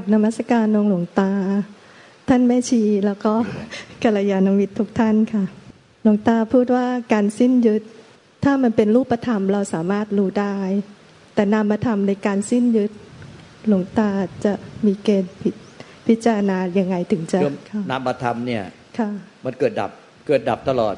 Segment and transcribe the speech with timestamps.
[0.00, 1.30] กับนมัสการนงหลวงตา
[2.28, 3.32] ท่านแม่ชีแล้วก็
[4.02, 5.44] กัลยาณมิตรทุกท่านค่ะ
[6.02, 7.82] หลวงตาพูดว่าการสิ้นยึด
[8.44, 10.56] ถ้ามันเป็นรูปธรรมเราสามารถรู้ได้
[11.34, 12.90] แต่นามธรรมในการสิ้นยึด
[13.68, 14.08] หลวงตา
[14.44, 14.52] จะ
[14.86, 15.32] มีเกณฑ์
[16.06, 17.40] พิจารณายังไงถึงจะ
[17.90, 18.62] นามธรรมเนี่ย
[18.98, 19.08] ค่ะ
[19.44, 19.90] มันเกิดดับ
[20.26, 20.94] เกิดดับตลอด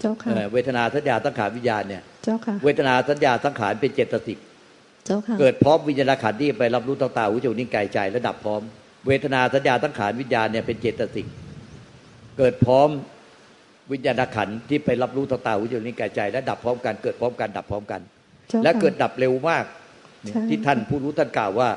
[0.00, 4.38] เจ้าค่ะเวทนาสัญญาสังขารวิญญาณเนี่ยเจ้าค่ะเวทนาสัญญาสังขารเป็นเจตสิก
[5.04, 8.62] เจ้าค่ะเกิดพร้อมวิญญาณขันธ์ที่ไปรับรู้ต่างๆหูจมูกนิ้วกายใจและดับพร้อม
[9.06, 11.26] เวทนาสัญญาสังขารวิญญาณเนี่ยเป็นเจตสิก
[12.38, 12.88] เกิดพร้อม
[13.92, 18.00] วิญญาณขันธ์ที่ไปรับรู้ต่างๆหูจมูกนิ้วกายใจและดับพร้อมกันเกิดพร้อมกันดับพร้อมกัน
[18.64, 19.64] และเกิดดับเร็วมาก
[20.48, 21.68] ที่ท่านผู้รู้ท่านกล่าวว่า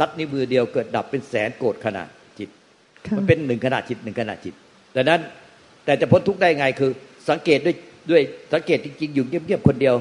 [0.00, 2.02] รัดนิ้วมือเดียวเกิดดับเป็นแสนโกรธขณะ
[2.38, 2.48] จิต
[3.16, 4.54] มันเป็นหนึ่งขณะจิตหนึ่งขณะจิต
[4.96, 5.20] ดังนั้น
[5.84, 6.90] แต่จะพ้นทุกข์ได้ไงคือ
[7.30, 7.76] สังเกตด้วย
[8.10, 8.22] ด้วย
[8.52, 9.94] สังเกตจริงๆอยู่เงียบๆคนเดียว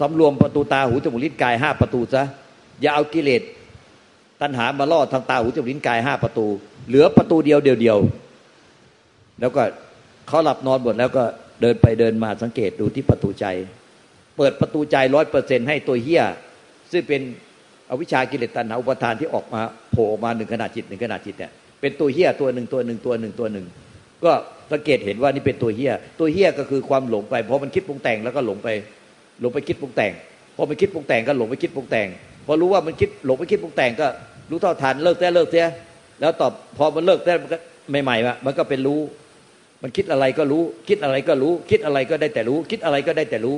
[0.00, 2.22] สำรวมประตูตาหูจมูกลิ้นกายห้าประตูซะ
[2.80, 3.42] อย่าเอากิเลส
[4.40, 6.46] ตัณหามาล่อทางตาหูจมูกลิ้นกายห้าประตู
[6.88, 7.98] เหลือประตูเดียวเดียวเดียว
[9.40, 9.62] แล้วก็
[10.28, 11.24] เขาหลับนอนหมดแล้วก็
[11.60, 13.46] เดินไปเดินมาสังเกตดูที่ประตูใจ
[14.36, 16.22] เปิดประตูใจร้อยเปอร์เซ็นให้ตัวเฮี้ย
[16.92, 17.20] ซึ่งเป็น
[17.90, 19.60] อวิชากิเลสตัณหาอุปทานที่ออกมา
[19.92, 23.66] โผล่ออกมาหนึ่งขนาดจิตหนึ่งขนาดจิตเนี่ยเป็นตัวเฮี้ยตัวหนึ่งตัวหนึ่งตัวหนึ่งตัวหนึ่ง
[24.24, 24.32] ก็
[24.72, 28.68] สังเกตเห็นว่านี่เป็นตัวเฮี้ย ตัวเฮี้ยก็คือความหลงไปเพราะมันคิดปรุงแต่งแล้วก็หลงไป
[29.40, 30.12] หลงไปคิดปรุงแต่ง
[30.56, 32.08] พอไปคิดปรุงแต่งก็หลงไปคิดปรุงแต่ง
[32.46, 34.06] พอรู้ว่ามันคิดหลงไปคิดปรุงแต่งก็
[34.50, 35.66] รู้เท่าทันเลิกแต่เลิกเสีย
[36.20, 37.32] แล้วตอบพอมันเลิกแต่
[38.04, 39.00] ใหม่ๆอะมันก็เป็นรู้
[39.82, 43.56] มันคิดอะไรก็รู้ คิดอะไรก็รู้ คิดอะไรก็ได้แต่รู้ คิดอะไรก็ได้แต่รู้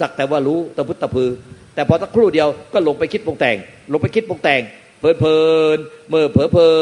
[0.00, 1.30] สักแต่ว่ารู้ตะพุตตะพือ
[1.74, 3.56] แต่พอสักครู่เดียวก็หลงไปคิดปรุงแต่ง
[3.90, 4.62] หลงไปคิดปรุงแต่ง
[5.00, 5.40] เพลินเพลิ
[5.76, 5.78] น
[6.08, 6.72] เมื่อเผลอเพลิ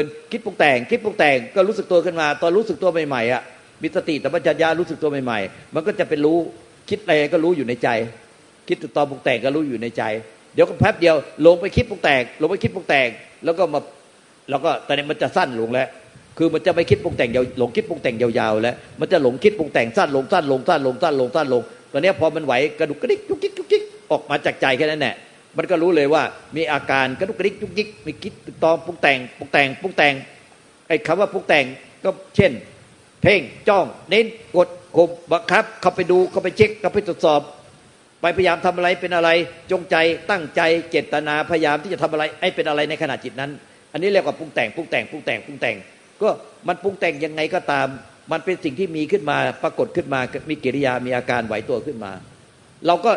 [0.00, 3.42] นคิดปรุงแต่ง คิดปรุงแต่งก็รู้สึกตัวขึ้นมา ตอนรู้สึกตัวใหม่ๆอะ
[3.82, 6.38] มีสติแต่ปัญญารู้สึกตัวใหม่ๆ มันก็จะเป็นรู้
[6.88, 7.88] คิดอะไรก็รู้อยู่ในใจ
[8.68, 10.02] คิดตอนปรุงแต่งก็รู้อยู่ในใจ
[10.54, 11.16] เดี๋ยวก็แป๊บเดียว
[11.46, 13.08] ลงไปคิดปรุงแต่งลงไปคิดปรุงแต่ง
[13.44, 13.80] แล้วก็มา
[14.50, 15.88] แล้วก็ตอนนี้มันจะสั้นลงแล้ว
[16.38, 25.14] คือมันจะไม่คิดปรุงแต่งยาวหลงคิดปรุงแต่งยาวๆแล้วมันจะหลงคิดปรุงแต่งสั้นลงสั้นลงสั้นลงสั้นลงสั้นลงตอนนี้พอมันไหวกระดุกกระดิกยุกยิกยุกยิกออกมาจากใจแค่นั้นแหละ
[25.56, 26.22] มันก็รู้เลยว่า
[26.56, 28.32] มีอาการกระดุกกระดิกยุกยิกมีคิด
[28.64, 30.14] ตอนปรุงแต่งปรุงแต่งปรุงแต่ง
[30.88, 31.64] ไอ้คำว่าปรุงแต่ง
[32.04, 32.52] ก็เช่น
[33.22, 34.26] เพ่งจ้องเน้น
[34.56, 37.40] กด ข่มบังคับ เข้าไปดูเข้าไปเช็คเข้าไปตรวจสอบ
[38.20, 39.30] ไปพยายามทำอะไรเป็นอะไร
[39.70, 39.96] จงใจ
[40.30, 43.50] ตั้งใจเจตนาพยายามที่จะทำอะไรให้เป็นอะไรในขณะจิตนั้น
[43.92, 45.76] อันนี้เรียกว่าปรุงแต่งปรุงแต่งปรุงแต่งปรุงแต่ง
[46.22, 46.28] ก็
[46.68, 47.86] มันปรุงแต่งยังไงก็ตาม
[48.32, 50.20] มันเป็นสิ่งที่มีขึ้นมาปรากฏขึ้นมา
[50.50, 52.12] มีกิริยามีอาการไหวตัวขึ้นมา
[52.86, 53.12] เราก็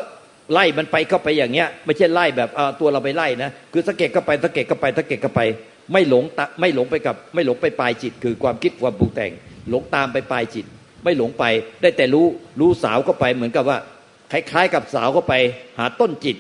[0.53, 5.41] ไล่มันไปเข้าไปอย่างเงี้ย ไม่ใช่ไล่แบบตัวเราไปไล่นะคือสังเกตก็ไปสังเกตก็ไปสังเกตก็ไป
[5.93, 6.23] ไม่หลง
[6.61, 9.31] ไม่หลงไปกับ ไม่หลงไปปลายจิต คือความคิดความปรุงแต่ง
[9.69, 10.65] หลงตามไปปลายจิต
[11.03, 11.43] ไม่หลงไป
[11.81, 12.25] ได้แต่รู้
[12.59, 13.77] รู้สาวก็ไปเหมือนกับว่า
[14.31, 15.33] คล้ายๆ กับสาวเข้าไป
[15.77, 16.37] หาต้นจิต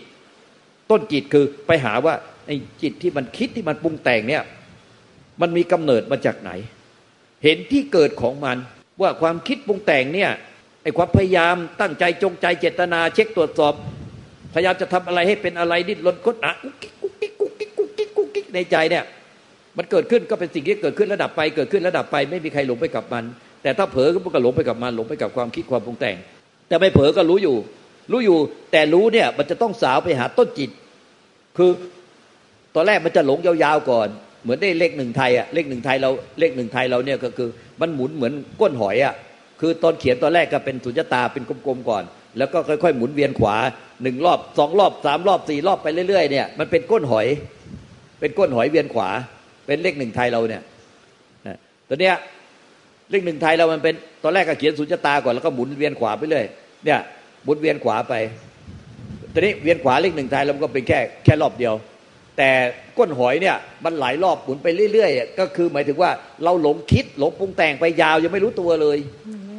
[0.91, 2.13] ต้นจิตคือไปหาว่า
[2.47, 4.43] ไอ้จิตที่มันคิดที่มันปรุงแต่งเนี่ย
[5.41, 6.51] มันมีกำเนิดมาจากไหน
[7.43, 8.57] เห็นที่เกิดของมัน
[9.01, 10.31] ว่าความคิดปรุงแต่งเนี่ย
[10.83, 13.73] ไอ้ความพยายามตั้งใจจงใจเจตนาเช็คตรวจสอบ
[14.53, 19.03] พยายามจะทำอะไรให้เป็นอะไรดิ้นรนค้นหากุ๊กกิ๊กกุ๊กกิ๊กกุ๊กกิ๊กกุ๊กกิ๊กกุ๊กกิ๊กในใจเนี่ย
[19.77, 23.23] มันเกิดขึ้นก็เป็นสิ่งที่เกิดขึ้นแล้วดับไปเกิดขึ้นแล้วดับไป ไม่มีใครหลงไปกับมัน
[23.61, 26.17] แต่ถ้าเผลอก็ก็หลงไปกับมันหลงไปกับความคิดความปรุงแต่ง
[26.67, 27.57] แต่ไม่เผลอก็รู้อยู่
[28.11, 28.37] รู้อยู่
[28.71, 30.69] แต่รู้เนี่ยมันจะต้องสาวไปหาต้นจิต
[31.57, 31.71] คือ
[32.75, 34.07] ตอนแรกมันจะหลงยาวๆก่อน
[34.43, 36.09] เหมือนได้เลขหนึ่งไทยอะเลขหนึ่งไทยเรา
[36.39, 37.49] เลขหนึ่งไทยเราเนี่ยก็คือ
[37.81, 39.13] มันหมุนเหมือนก้นหอยอะ
[39.59, 42.03] คือตอนเขียนตอนแรกก็เป็นสุญญตาเป็นกลมๆก่อน
[42.37, 43.55] แล้วก็ค่อยๆ หมุนเวียนขวา
[44.03, 47.27] หนึ่งรอบสองรอบสามรอบสี่รอบไปเรื่อยๆเนี่ยมันเป็นก้นหอย
[48.19, 49.09] เป็นก้นหอยเวียนขวา
[49.65, 50.61] เป็นเลขหนึ่งไทยเราเนี่ย
[51.89, 52.15] ตอนเนี้ย
[53.11, 56.45] เลขหนึ่งไทยเรามันเป็นตอนแรกก็เขียนสุญญตาก่อนแล้วก็หมุนเวียนขวาไปเรื่อย
[56.85, 56.99] เนี่ย
[57.47, 58.13] บุนเวียนขวาไป
[59.33, 61.73] ตอนนี้เวียนขวาเลขหนึ่งไทยแล้วมันก็เป็นแค่แค่รอบเดียว
[62.37, 62.49] แต่
[62.97, 63.55] ก้นหอยเนี่ย
[63.85, 66.11] มันหลายรอบหมุนไปเรื่อยๆก็คือหมายถึงว่า
[66.43, 68.97] เราหลงคิดหลงปรุงแต่งไปยาวยังไม่รู้ตัวเลย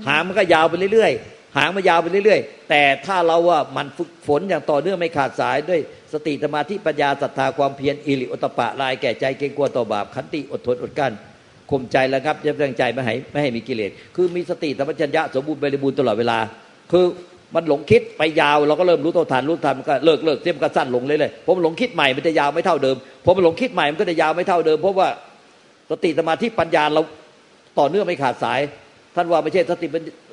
[0.07, 5.81] หางมันก็ยาวไปเรื่อยๆ หางมันยาวไปเรื่อยๆ แต่ถ้าเราว่ามันฝึกฝนอย่างต่อเนื่องไม่ขาดสายด้วย
[6.13, 11.13] สติธรรมาธิปัญญาศรัทธาความเพียรอิริโอตปะลายแก่ใจเกรงกลัวต่อบาปขันติอดทนอดกั้น
[11.71, 16.39] ข่มใจแล้วครับจะตั้งใจไม่ให้ไม่ให้มีกิเลสคือมีสติธรรมจัญญะสมบูรณ์บริบูรณ์ตลอดเวลา
[16.93, 17.05] คือ
[17.55, 22.97] มันหลงคิดไปยาวเราก็เริ่มรู้ตัวทันรู้ทันมันก็เลิกเลิกเสียมก็สั้นลงเลยเลยผมหลงคิดใหม่มันจะยาวไม่เท่าเดิม
[23.27, 25.09] ผมหลงคิดใหม่มันก็จะยาวไม่เท่าเดิม เพราะว่า
[25.91, 27.03] สติสมาธิปัญญาเรา
[27.79, 28.61] ต่อเนื่องไม่ขาดสาย
[29.17, 29.87] ท่านว่าไม่ใช่สติ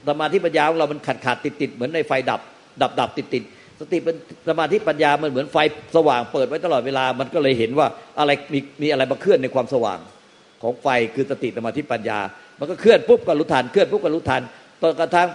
[0.09, 2.41] สมาธิปัญญาของเรา มันขาดขาดติดติดเหมือนในไฟดับ
[2.81, 3.43] ดับดับติดติด
[3.79, 4.15] สติเป็น
[4.49, 5.57] สมาธิปัญญามันเหมือนไฟ
[5.95, 7.87] สว่างเปิดไว้ตลอดเวลา มันก็เลยเห็นว่า
[8.19, 9.99] อะไรมีมีอะไรมาเคลื่อนในความสว่าง
[10.61, 12.19] ของไฟคือสติสมาธิปัญญา
[12.59, 14.41] มันก็เคลื่อนปุ๊บก็รู้ทันเคลื่อนปุ๊บก็รู้ทัน
[14.81, 15.29] ตอนกระทั่ง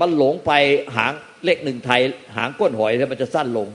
[0.00, 0.52] มันหลงไป
[0.96, 1.12] หาง
[1.44, 2.00] เลขหนึ่งไทย
[2.36, 3.68] หางก้นหอยแล้วมันจะสั้นลง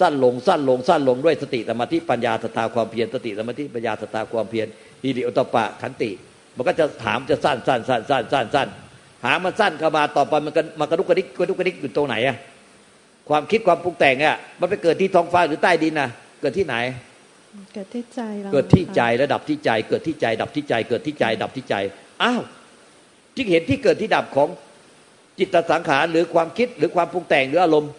[0.00, 4.66] สั้นลงสั้นลงสั้นลงด้วยสติสมาธิปัญญาสตาความเพียรสติสมาธิปัญญาสตาความเพียร
[5.04, 6.10] อิริโอตปะขันติ
[6.56, 8.68] มันก็จะถามจะสั้นสั้นสั้นสั้นสั้นสั้น
[9.24, 12.36] หามันสั้นเข้ามาต่อไปมันก็มันกระดุกกระดิกกระดุกกระดิกอยู่ตรงไหนอะ
[13.28, 16.08] ความคิดความปรุงแต่งอะมันไปเกิดที่ท้องฟ้าหรือใต้ดินนะ
[16.40, 16.76] เกิดที่ไหน
[17.74, 21.74] เกิดที่ใจเราเกิดที่ใจระดับที่ใจ เกิดที่ใจ ดับที่ใจ เกิดที่ใจ ดับที่ใจ
[22.22, 22.42] อ้าว
[23.34, 24.48] ที่เห็นที่เกิดที่ดับของ
[25.38, 27.90] จิตสังขารหรือความคิดหรือความปรุงแต่งหรืออารมณ์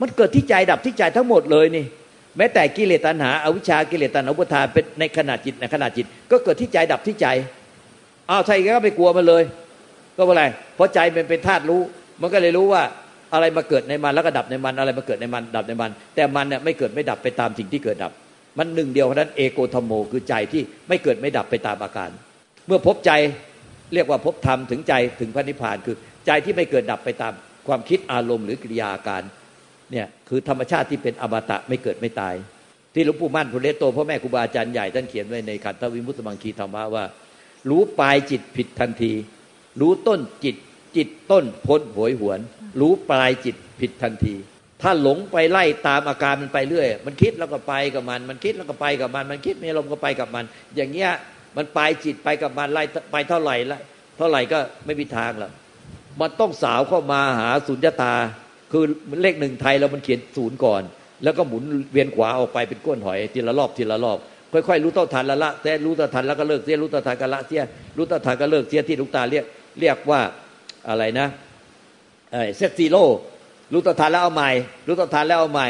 [0.00, 1.84] มันเกิดที่ใจดับที่ใจทั้งหมดเลยนี่
[2.36, 7.26] แม้แต่กิเลสตัณหาอาวิชชากิเลสตัณหาอุปทานเป็นในขณะจิตในขณะจิต ก็เกิดที่ใจดับที่ใจ
[8.30, 9.42] อ้าวใช่ก็ไปกลัวมันเลย
[10.16, 10.44] ก็เพราะอะไร
[10.76, 11.80] เพราะใจมันเป็นธาตุรู้
[12.20, 12.82] มันก็เลยรู้ว่า
[13.34, 18.12] อะไรมาเกิดในมันแล้วก็ดับในมันอะไรมาเกิดในมันดับในมัน แต่มันเนี่ยไม่เกิดไม่ดับไปตามสิ่งที่เกิดดับ
[18.58, 22.10] มันหนึ่งเดียวเพราะนั้นเอโกธรรมโมคือใจที่ไม่เกิดไม่ดับไปตามอาการ
[22.66, 23.10] เมื่อพบใจ
[23.94, 27.32] เรียกว่าพบธรรมถึงใจถึงพระนิพพานคือใจที่ไม่เกิดดับไปตาม
[27.68, 29.22] ความคิดอารมณ์หรือกิริยาอาการ
[29.92, 32.34] เนี่ยคือธรรมชาติที่เป็นอมตะไม่เกิดไม่ตาย
[32.94, 37.04] ที่หลวงปู่มั่นพุทธเลโตพ่อแม่ครูบาอาจารย์ใหญ่ท่านเขียนไว้ในขันธวิมุตตมังคีธรรมะว่า
[37.70, 39.12] รู้ปลายจิตผิดทันที
[39.80, 40.56] รู้ต้นจิต
[40.96, 42.40] จิตต้นพ้นหวยหวน
[42.80, 44.34] รู้ปลายจิตผิดทันที
[44.82, 50.44] ถ้าหลงไปไล่ตามอาการมันไปเรื่อย มันคิดแล้วก็ไปกับมัน มันคิดแล้วก็ไปกับมัน มันคิดมีอารมณ์ก็ไปกับมัน
[50.76, 51.10] อย่างเงี้ย
[51.56, 52.82] มันไปจิตไปกับมันไล่
[53.12, 53.80] ไปเท่าไหร่ละ
[54.18, 55.52] เท่าไหร่ก็ไม่มีทางแล้ว
[56.20, 58.14] มันต้องสาวเข้ามาหาสุญญตา
[58.72, 58.84] คือ
[59.22, 60.82] เลขหนึ่งไทยแล้วมันเขียนศูนย์ก่อน
[61.24, 61.62] แล้วก็หมุน
[61.92, 64.18] เวียนขวาออกไปเป็นก้นหอยทีละรอบทีละรอบ
[64.52, 67.62] ค่อยๆรู้เท่าทันละละแต่รู้เท่าทันแล้วก็เลิกเสียรู้เท่าทันก็ละเสีย
[67.96, 69.44] รู้เท่าทันก็เลิกเสียที่ลูกตาเรียก
[69.80, 70.20] เรียกว่า
[70.88, 71.26] อะไรนะ
[72.56, 73.04] set zero
[73.72, 74.50] รู้เท่าทันแล้วเอาใหม่
[74.86, 75.68] รู้เท่าทันแล้วเอาใหม่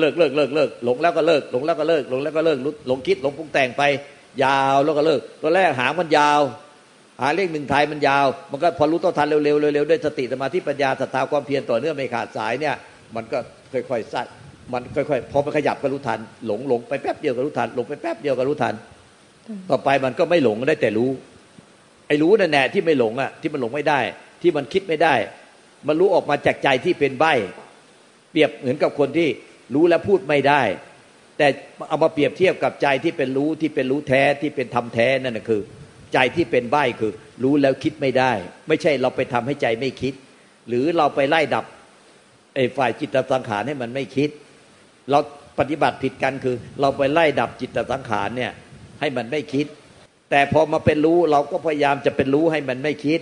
[0.00, 2.58] เลิกเลิกเลิกเลิกหลงแล้วก็เลิกหลงแล้วก็เลิกหลงแล้วก็เลิก
[2.88, 3.82] หลงคิดหลงปรุงแต่งไป
[4.44, 6.40] ยาวแล้วก็เลิกตัวแรกหางมันยาว
[7.20, 12.74] หางเลขหนึ่งไทยมันยาว มันก็พอรู้เท่าทันเร็วๆเร็วๆด้วยสติสมาธิปัญญาศรัทธาความเพียรต่อเนื่องไม่ขาดสายเนี่ย
[13.16, 13.38] มันก็
[13.72, 14.26] ค่อยๆสั้น
[14.72, 18.74] มันค่อยๆพอมันขยับก็รู้ทันหลงหลงไปแป๊บเดียวก็รู้ทันหลงไปแป๊บเดียวก็รู้ทัน
[19.70, 21.10] ต่อไปมันก็ไม่หลงได้แต่รู้
[22.06, 24.00] ไอ้รู้นั่นแหละที่ไม่หลงอะที่มันหลงไม่ได้
[24.42, 25.14] ที่มันคิดไม่ได้
[25.86, 27.24] มันรู้ออกมาจากใจที่เป็นใบ
[28.30, 29.28] เปรียบเหมือนกับคนที่
[29.74, 30.62] รู้แล้วพูดไม่ได้
[31.38, 31.46] แต่
[31.88, 35.62] เอามาเปรียบเทียบกับใจที่เป็นรู้ที่เป็นรู้แท้ที่เป็นธรรมแท้นั่นคือ
[36.14, 37.12] ใจที่เป็นใบคือ
[37.44, 38.32] รู้แล้วคิดไม่ได้
[38.68, 40.14] ไม่ใช่เราไปทำให้ใจไม่คิด
[40.68, 41.64] หรือเราไปไล่ดับ
[42.54, 44.30] ไอ้ฝ่ายจิตสังขารให้มันไม่คิด
[45.10, 45.18] เรา
[45.58, 48.52] ปฏิบัติผิดกันคือ เราไปไล่ดับจิตสังขารเนี่ย
[49.00, 49.66] ให้มันไม่คิด
[50.30, 53.20] แต่พอมาเป็นรู้เราก็พยายามจะเป็นรู้ให้มันไม่คิด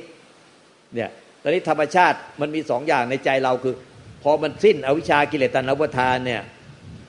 [0.95, 1.11] เนี่ย
[1.43, 3.75] ตอนนี้ธรรมชาติมันมีสองอย่างในใจเราคือ
[4.23, 6.43] พอมันสิ้นอวิชากิเลสตัณหาทานเนี่ย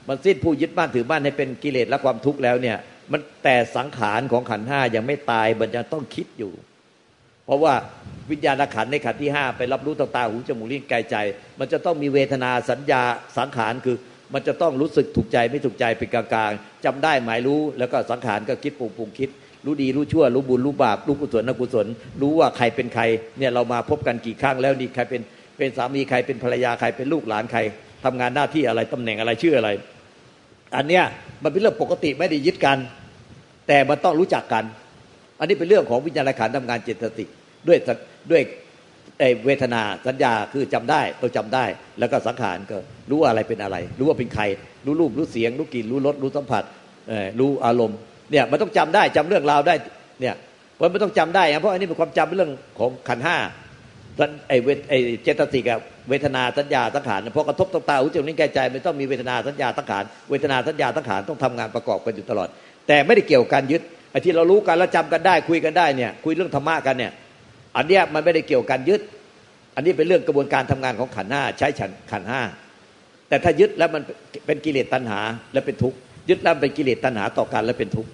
[0.08, 2.76] มันสิ้นผู้ยึดบ้านถือบ้านให้เป็นกิเลสและความทุกข์แล้วเนี่ย
[3.12, 6.52] มันแต่สังขารของขันห้ายังไม่ตายมันยังต้องคิดอยู่
[7.44, 7.74] เพราะว่า
[8.30, 11.16] วิญญาณขันในขันที่ห้าไปรับรู้ตาตาหูจมูกลิ้นกายใจ
[11.58, 13.02] มันจะต้องมีเวทนาสัญญา
[13.38, 13.96] สังขารคือ
[14.34, 19.30] มันจะต้องรู้สึกถูกใจไม่ถูกใจเป็นกลางๆจำได้หมายรู้แล้วก็สังขารก็คิดปรุงปรุงคิด
[19.64, 21.86] รู้ดีรู้ชั่ว รู้บุญรู้บาปรู้กุศลนกุศล
[22.22, 23.02] รู้ว่าใครเป็นใคร
[23.38, 25.22] เนี่ยเรามาพบกันกี่ครั้งแล้วนี่ใครเป็น
[25.58, 27.60] เป็นสามีใครเป็นภรรยาใครเป็นลูกหลานใคร
[28.04, 29.70] ทำงานหน้าที่อะไรตำแหน่งอะไรชื่ออะไร
[30.76, 31.04] อันเนี้ย
[31.42, 32.78] มันเป็นเรื่องปกติไม่ได้ยึดกัน
[33.68, 34.64] แต่มันต้องรู้จักกัน
[35.38, 37.28] อันนี้เป็นเรื่องของวิญญาณขันทำงานเจตสิก
[37.68, 37.78] ด้วย
[38.30, 38.42] ด้วย
[39.46, 41.64] เวทนาสัญญาคือจำได้ต้องจำได้
[41.98, 42.76] แล้วก็สังขารก็
[43.10, 44.44] รู้ว่าอะไรเป็นอะไร รู้ว่าเป็นใคร
[44.84, 46.64] รู้รูปรู้เสียง รู้กลิ่นรู้รสรู้สัมผัส
[47.40, 47.98] รู้อารมณ์
[48.30, 49.74] เนี่ยมันต้องจำได้จำเรื่องราวได้
[50.20, 50.34] เนี่ย
[50.74, 53.36] เพราะมันต้องจำได้เพราะอันนี้เป็นความจำเป็นเรื่องของขันห้า
[54.48, 62.48] ไอเวทไอเจตสิกอะเวทนาสัญญาสังขารพอกระทบตาหูจมูกนิ้วกายใจไม่ต้องมีเวทนาสัญญาสังขารเวทนาสัญญาสังขารต้องทำงานประกอบกันอยู่ตลอด
[62.86, 67.12] แต่ไม่ได้เกี่ยวกับการยึดไอที่เรารู้กันแล้วจากันได้คุยกันได้เนี่ยคุยเรื่องธรรมะกันเนี่ย
[67.76, 69.00] อันเนี้ยมันไม่ได้เกี่ยวกับการยึด
[69.74, 72.40] อันนี้เป็นเรื่องกระบวนการทำงานของขันห้าใช้ฉันขันห้า
[73.28, 74.02] แต่ถ้ายึดแล้วมัน
[74.46, 75.20] เป็นกิเลสตัณหา
[75.52, 78.10] และเป็นทุกข์ยึดแล้วเป็นกิเลสตัณหาต่อกันและเป็นทุกข์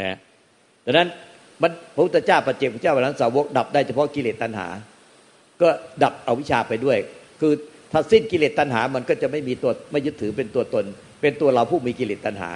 [0.00, 0.16] นะ
[0.84, 1.08] ดังนั้น
[1.62, 4.68] มันพระพุทธเจ้าปัจเจกพระเจ้าวันนั้นสาวกดับได้เฉพาะกิเลสตัณหา
[5.62, 5.68] ก็
[6.02, 6.98] ดับเอาวิชาไปด้วย
[7.40, 7.52] คือ
[7.92, 10.84] ถ้าสิ้นกิเลสตัณหา มันก็จะไม่มีตัวไม่ยึดถือเป็นตัวตน
[11.20, 12.50] เป็นตัวเราผู้มีกิเลสตัณหา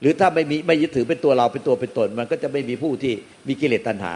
[0.00, 3.14] หรือถ้าไม่มีไม่ยึดถือเป็นตัวเราเป็นตัวเป็นตน มันก็จะไม่มีผู้ที่
[3.48, 4.12] มีกิเลสตัณหา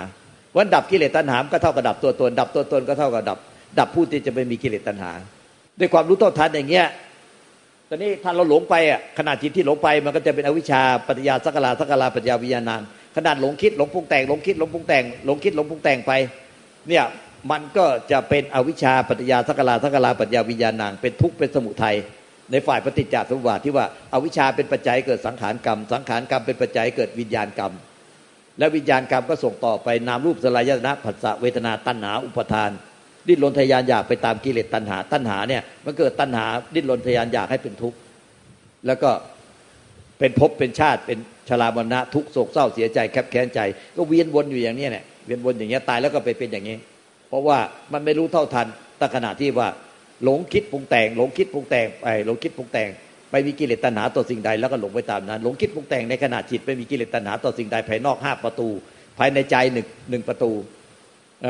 [0.56, 3.38] วันดับกิเลสตัณหาก็เท่ากับดับตัวตน ดับตัวตนก็เท่ากับดับ
[3.78, 5.12] ดับผู้ที่จะไม่มีกิเลสตัณหา
[5.78, 6.86] ด้วยความรู้เท่าทันอย่างเงี้ย
[7.92, 12.82] ตอนนี้ถ้าเราหลงไปอะขนาดจิตที่หลงไปมันก็จะเป็นอวิชชาปัญญาสักลาสักลาปัญญาวิญญาณาน
[13.16, 16.12] ขนาดหลงคิดหลงปรุงแต่งหลงคิดหลงปรุงแต่งหลงคิดหลงปรุงแต่งไป
[16.88, 17.04] เนี่ย
[17.50, 21.96] มันก็จะเป็นอวิชชาปัญญาสักลาสักลาปัญญาวิญญาณางเป็นทุกข์เป็นสมุทัย
[22.50, 27.72] ในฝ่ายปฏิจจสมุปบาทที่ว่าอาวิชชาเป็นปัจจัยเกิดสังขารกรรม สังขารกรรมเป็นปัจจัยเกิดวิญญาณกรรม
[28.58, 32.70] และวิญญาณกรรมก็ส่งต่อไปนามรูปสลายนะผัสสะเวทนาตัณหาอุปทาน
[33.28, 37.98] ดิ้นรนทยานอยากไปตามกิเลสตัณหา ตัณหาเนี่ยมันเกิดตัณหาดิ้นรนทยานอยากให้เป็นทุกข์
[38.86, 39.10] แล้วก็
[40.18, 43.60] เป็นภพเป็นชาติเป็นชรามรณะทุกโศกเศร้าเสียใจแคบแค้นใจ
[43.96, 46.76] ก็เวียนวนอยู่อย่างนี้เนี่ยเวียนวนอย่างเงี้ยตายแล้วก็ไปเป็นอย่างนี้
[47.28, 47.58] เพราะว่า
[47.92, 48.66] มันไม่รู้เท่าทัน
[49.00, 49.68] ตั้งขณะที่ว่า
[50.24, 52.88] หลงคิดปรุงแต่ง หลงคิดปรุงแต่งไปหลงคิดปรุงแต่ง
[53.30, 58.68] ไปมีกิเลสตัณหาต่อสิ่งใดแล้วก็หลงไปตามนั้น หลงคิดปรุงแต่งในขณะจิตไปมีกิเลสตัณหาต่อสิ่งใดภายนอกห้าประตู
[59.18, 60.50] ภายในใจหนึ่งหนึ่งประตู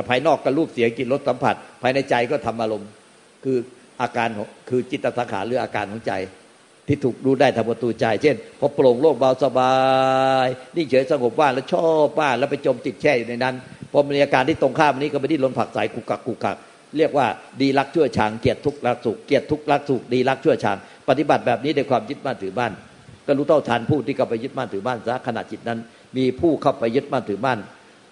[0.09, 2.89] ภายนอกก็รูปเสียงกลิ่นรสสัมผัส ภายในใจก็ทำอารมณ์
[3.45, 3.57] คือ
[4.03, 4.29] อาการ
[4.69, 6.13] คือจิตสังขารหรืออาการของใจ
[6.87, 9.73] ที่ถูกรู้ได้ทางประตูใจ เช่น พอโปร่งโล่งเบาสบา
[10.47, 13.55] ยนิ่งเฉยสงบว่างแล้วชอบว่างแล้วไปจมติดแช่อยู่ในนั้น
[13.93, 16.57] พอมีอาการที่ตรงข้ามนี้ก็ไปที่ลนผักสายกุกกักกุกกัก
[16.99, 17.27] เรียกว่า
[17.61, 20.77] ดีรักชั่วชางเกียรติทุกรักสุขเกียรติทุกรักสุขดีรักชั่วชาง
[21.09, 22.73] ปฏิบัติแบบนี้ในความยึดมั่นถือบ้าน
[23.27, 25.79] ก็รู้เท่าทันผู้ที่เข้าไปยึดมั่นถือบ้านซะขณะจิตนั้น
[26.17, 27.59] มีผู้เข้าไปยึดมั่นถือบ้าน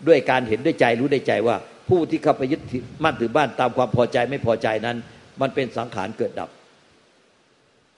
[0.09, 1.57] ด้วยการเห็นด้วยใจรู้ได้ใจว่า
[1.88, 2.61] ผู้ที่เข้าไปยึด
[3.05, 4.97] มั่นถือบ้านตามความพอใจไม่พอใจนั้น
[5.40, 6.49] มันเป็นสังขารเกิดดับ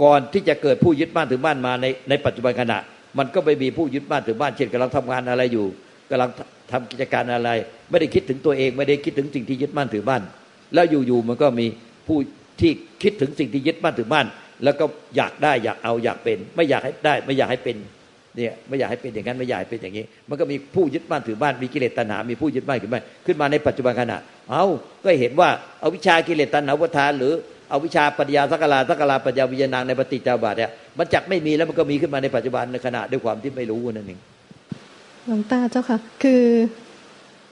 [0.03, 2.79] ก่อนที่จะเกิดผู้ยึดบ้านถือบ้านมาในในปัจจุบันขณะ
[3.19, 5.67] มันก็ไปมีผู้ยึดบ้านถือบ้านเช่นกำลังทำงานอะไรอยู่
[6.11, 6.31] กำลัง
[6.73, 7.51] ทำกิจการอะไร
[7.91, 10.23] ไม่ได้คิดถึงตัวเอง ไม่ได้คิดถึงสิ่งที่ยึดบ้านถือบ้าน
[10.75, 11.67] แล้วอยู่ๆมันก็มี
[12.07, 12.19] ผู้
[12.61, 14.27] ที่คิดถึงสิ่งที่ยึดบ้านถือบ้าน
[14.65, 14.85] แล้วก็
[15.17, 17.77] อยากได้อยากเอาอยากเป็น ไม่อยากให้ได้ไม่อยากให้เป็น
[18.37, 24.19] เนี่ยไม่อยากให้เป็นอย่างนั้นไม่อยากให้เป็นอย่างนี้ มันก็มีผู้ยึดบ้านถือบ้านมีกิเลสตัณหา มีผู้ยึดบ้านถือบ้านขึ้นมาในปัจจุบันขณะ
[24.51, 24.65] เอา
[25.05, 25.49] ก็เห็นว่า
[25.81, 27.33] เอาวิชากิเลสตัณหาวัฏานหรือ
[27.71, 34.19] เอาวิชาปัญญาสักลาสักลาปัญญาวิญญาณในปฏิจจาบาทเนี่ยมันจักไม่มีแล้วมันก็มีขึ้นมาในปัจจุบันในขณะด้วยความที่ไม่รู้นั่นเอง
[35.27, 36.43] หลวงตาเจ้าค่ะ คือ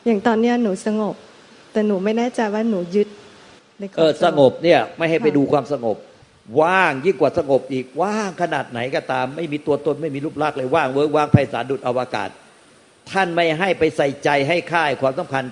[0.06, 1.14] อย่างตอนเนี้ยหนูสงบ
[1.72, 3.08] แต่หนูไม่แน่ใจว่าหนูยึด
[3.98, 5.96] เออสงบเนี่ยไม่ให้ไปดูความสงบ
[6.60, 12.28] ว่างยิ่งกว่าสงบอีกว่างขนาดไหนก็ตาม ไม่มีตัวตนไม่มีรูปลักษณ์เลยว่างเวิร์ว่างไพศาลดุดอวกาศ
[13.10, 15.44] ท่านไม่ให้ไปใส่ใจให้ค่ายความสำคัญ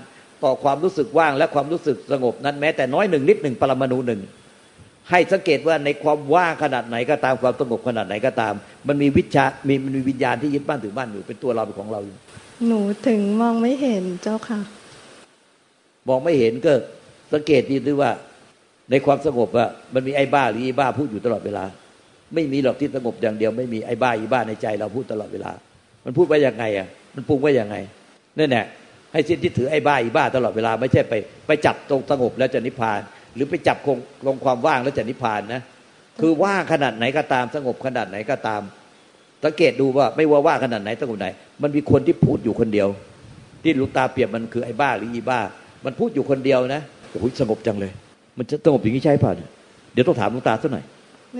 [0.44, 4.20] ต่อความรู้สึกว่างและความรู้สึกสงบนั้นแม้แต่น้อยหนึ่งนิดหนึ่งปรมาณูหนึ่ง
[5.10, 8.54] ให้สังเกตว่าในความว่างขนาดไหนก็ตามความสงบขนาดไหนก็ตาม
[8.88, 12.16] มันมีวิชามีมันมีวิญญาณที่ยึดบ้านถือบ้านอยู่เป็นตัวเราเป็นของเราอยู่
[12.66, 14.60] หนูถึงมองไม่เห็นเจ้าค่ะ
[16.08, 16.72] มองไม่เห็นก็
[17.32, 18.10] สังเกตดีด้วยว่า
[18.90, 21.64] ในความสงบอะมันมีไอ้บ้าหรืออ้บ้าพูดอยู่ตลอดเวลา
[22.34, 25.50] ไม่มีหรอกที่สงบอย่างเดียว ไม่มีไอ้บ้าอีบ้าในใจเราพูดตลอดเวลา
[26.04, 27.76] มันพูดว่ายังไงอะมันปรุงว่ายังไง
[28.38, 28.64] นั่นแหละ
[29.12, 31.14] ให้สิ้นที่ถือไอ้บ้าอีบ้าตลอดเวลา ไม่ใช่ไป
[31.46, 33.00] ไปจับตรงสงบแล้วจะนิพพาน
[33.34, 35.60] หรือไปจับคงลงความว่างแล้วจะนิพพานนะ
[36.20, 38.62] คือว่างขนาดไหนก็ตามสงบขนาดไหนก็ตาม
[39.44, 41.28] สังเกตดูว่าไม่ว่าว่างขนาดไหนสงบไหน
[41.62, 42.88] มันมีคนที่พูดอยู่คนเดียว
[43.62, 45.40] ที่ลูกตาเปรียบมันคือไอ้บ้าหรืออีบ้า
[45.84, 47.92] มันพูดอยู่คนเดียวนะโอ้ยสงบจังเลย
[48.38, 49.30] มันจะสงบอย่างนี้ใช่ป่ะ
[49.92, 50.84] เดี๋ยวต้องถามลูกตาสักหน่อย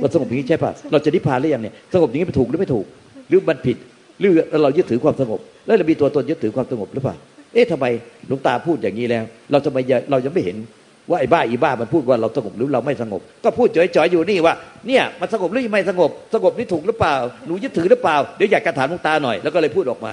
[0.02, 2.86] ว่าสงบอย่างนี้ใช่ป่ะเราจะนิพพานหรือยังเนี่ยสงบอย่างนี้ไปถูกหรือไม่ถูก
[3.28, 3.76] หรือมันผิด
[4.20, 7.16] หรือเรายึดถือความสงบ แล้วเรามีตัวตนยึดถือความสงบหรือเปล่า
[7.54, 7.86] เอ๊ะทำไม
[8.30, 10.56] ลูกตาพูดอย่างนี้แล้ว เราจะไม่เราจะไม่เห็น
[11.10, 14.54] ว่าไอ้บ้าอีบ้ามันพูดว่าเราสงบหรือเราไม่สงบ ก็พูดจ่อยๆอยู่นี่ว่า
[14.86, 17.14] เนี่ยมันสงบหรือไม่สงบ สงบนี่ถูกหรือเปล่า
[17.46, 20.12] หนูยึดถือหรือเปล่าเดี๋ยวอยากกระถามลุงตาหน่อยแล้วก็เลยพูดออกมา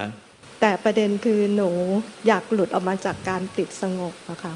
[0.60, 1.70] แต่ประเด็นคือหนู
[2.26, 4.54] อยากหลุดออกมาจากการติดสงบอะค่ะ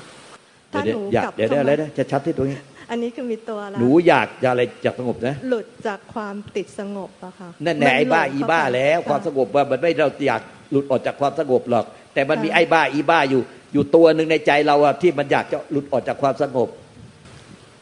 [0.72, 2.58] ถ้าหนูอยากเดี๋ยวได้อะไรนะจะชัดที่ตรงนี้
[2.90, 11.84] อันนี้คือมีตัวแล้วหนูอยากจะอะไรจากสงบนะ หลุดจากความติดสงบอะค่ะนั่นแหละไอ้บ้าอีบ้าแล้วความสงบว่ามันไม่เราอยากหลุดออกจากความสงบหรอก
[12.14, 16.68] แต่มันมีไอ้บ้าอีบ้าอยู่ อยู่ตัวหนึ่งในใจเราอะที่มันอยากจะหลุดออกจากความสงบ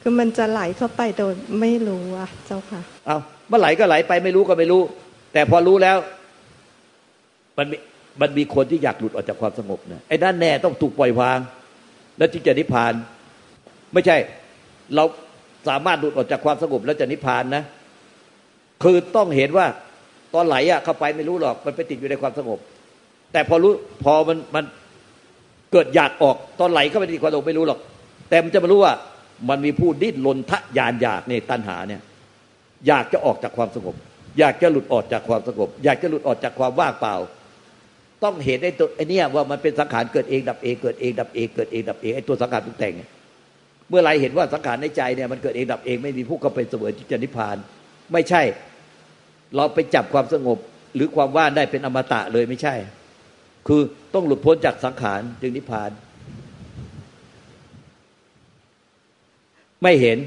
[0.02, 4.82] คือมันจะไหลเข้าไปโดยไม่รู้อะเจ้าค่ะเอาเมื่อไหลก็ไหลไปไม่รู้ก็ไม่รู้
[5.32, 5.96] แต่พอรู้แล้ว
[7.58, 7.76] มันมี
[8.20, 11.38] มันมีคนที่อยากหลุดออกจากความสงบนะไอ้นั่นแน่ต้องถูกปล่อยวาง
[12.18, 12.92] แล้วจึงจะนิพพาน
[13.92, 14.16] ไม่ใช่
[14.94, 15.04] เรา
[15.68, 17.62] สามารถหลุดออกจากความสงบแล้วจะนิพพานนะ
[18.82, 19.66] คือต้องเห็นว่า
[20.34, 22.58] ตอนไหลอะเข้าไปไม่รู้หรอกมันไปติดอยู่ในความสงบ
[23.32, 23.72] แต่พอรู้
[24.04, 24.64] พอมันมัน
[25.72, 27.78] เกิดอยากออกตอนไหลเข้าไปติดความสงบไม่รู้หรอก
[28.28, 28.94] แต่มันจะมารู้ว่า
[29.48, 32.02] มันมีผู้ดิ้นรนทะยานอยากในตัณหาเนี่ย
[32.86, 33.94] อยากจะออกจากความสงบ
[34.38, 37.14] อยากจะหลุดออกจากความสงบ อยากจะหลุดออกจากความว่างเปล่า
[38.24, 42.94] ต้องเห็นไอ้ตัวไอ้นี่ว่ามันเป็นสังขารเกิดเองดับเองเกิดเองดับเองเกิดเองดับเองไอ้ตัวสังขารปรุงแต่ง
[43.88, 47.56] เมื่อไรเห็นว่าสังขารในใจเนี่ยมันเกิดเองดับเองไม่มีผู้เข้าไปเสวยที่จะนิพพาน
[48.12, 48.42] ไม่ใช่
[49.56, 50.58] เราไปจับความสงบ
[50.94, 52.74] หรือความว่างได้เป็นอมตะเลยไม่ใช่
[53.68, 53.80] คือ
[54.14, 55.90] ต้องหลุดพ้นจากสังขารจึงนิพพาน
[59.82, 60.18] ไม่เห็น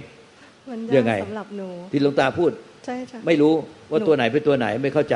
[0.97, 2.51] ยังไงสำหรับหนูที่หลวงตาพูด
[2.85, 3.53] ใช่ใช่ไม่รู้
[3.91, 5.15] ว่าตัวไหนเป็นตัวไหนไม่เข้าใจ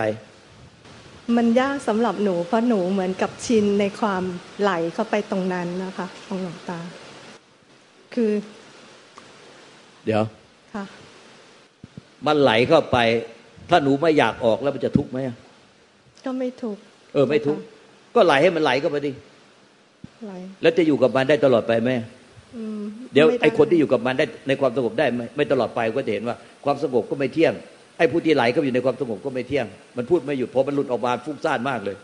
[1.37, 4.23] มันยากสำหรับหนูเพราะหนูเหมือนกับชินในความ
[4.61, 6.79] ไหลเข้าไปตรงนั้นนะคะของหลวงตา
[8.13, 8.31] คือ
[10.05, 10.23] เดี๋ยว
[10.73, 10.83] ค่ะ
[12.25, 12.97] มันไหลเข้าไป
[13.69, 15.17] ถ้าหนูไม่อยากออกแล้วมันจะทุกข์ไหม
[16.25, 16.81] ก็ไม่ทุกข์
[17.13, 17.61] เออไม่ทุกข์
[18.15, 19.11] ก็ไหลให้มันไหลเข้าไปดิ
[20.25, 21.89] ไหลแล้วจะอยู่กับมันได้ตลอดไปไหม
[23.13, 27.53] เดี๋ยวไอ้คนที่อยู่กับมันได้ในความสงบได้ไม่ไม่ตลอดไปก็จะเห็นว่า ความสงบก็ไม่เที่ยง
[27.97, 29.65] ไอ้ผู้ที่ไหลก็อยู่ในความสงบก็ไม่เที่ยง
[29.97, 31.95] มันพูดไม่หยุดพอมันหลุดออกมาฟุ้งซ่านมากเลย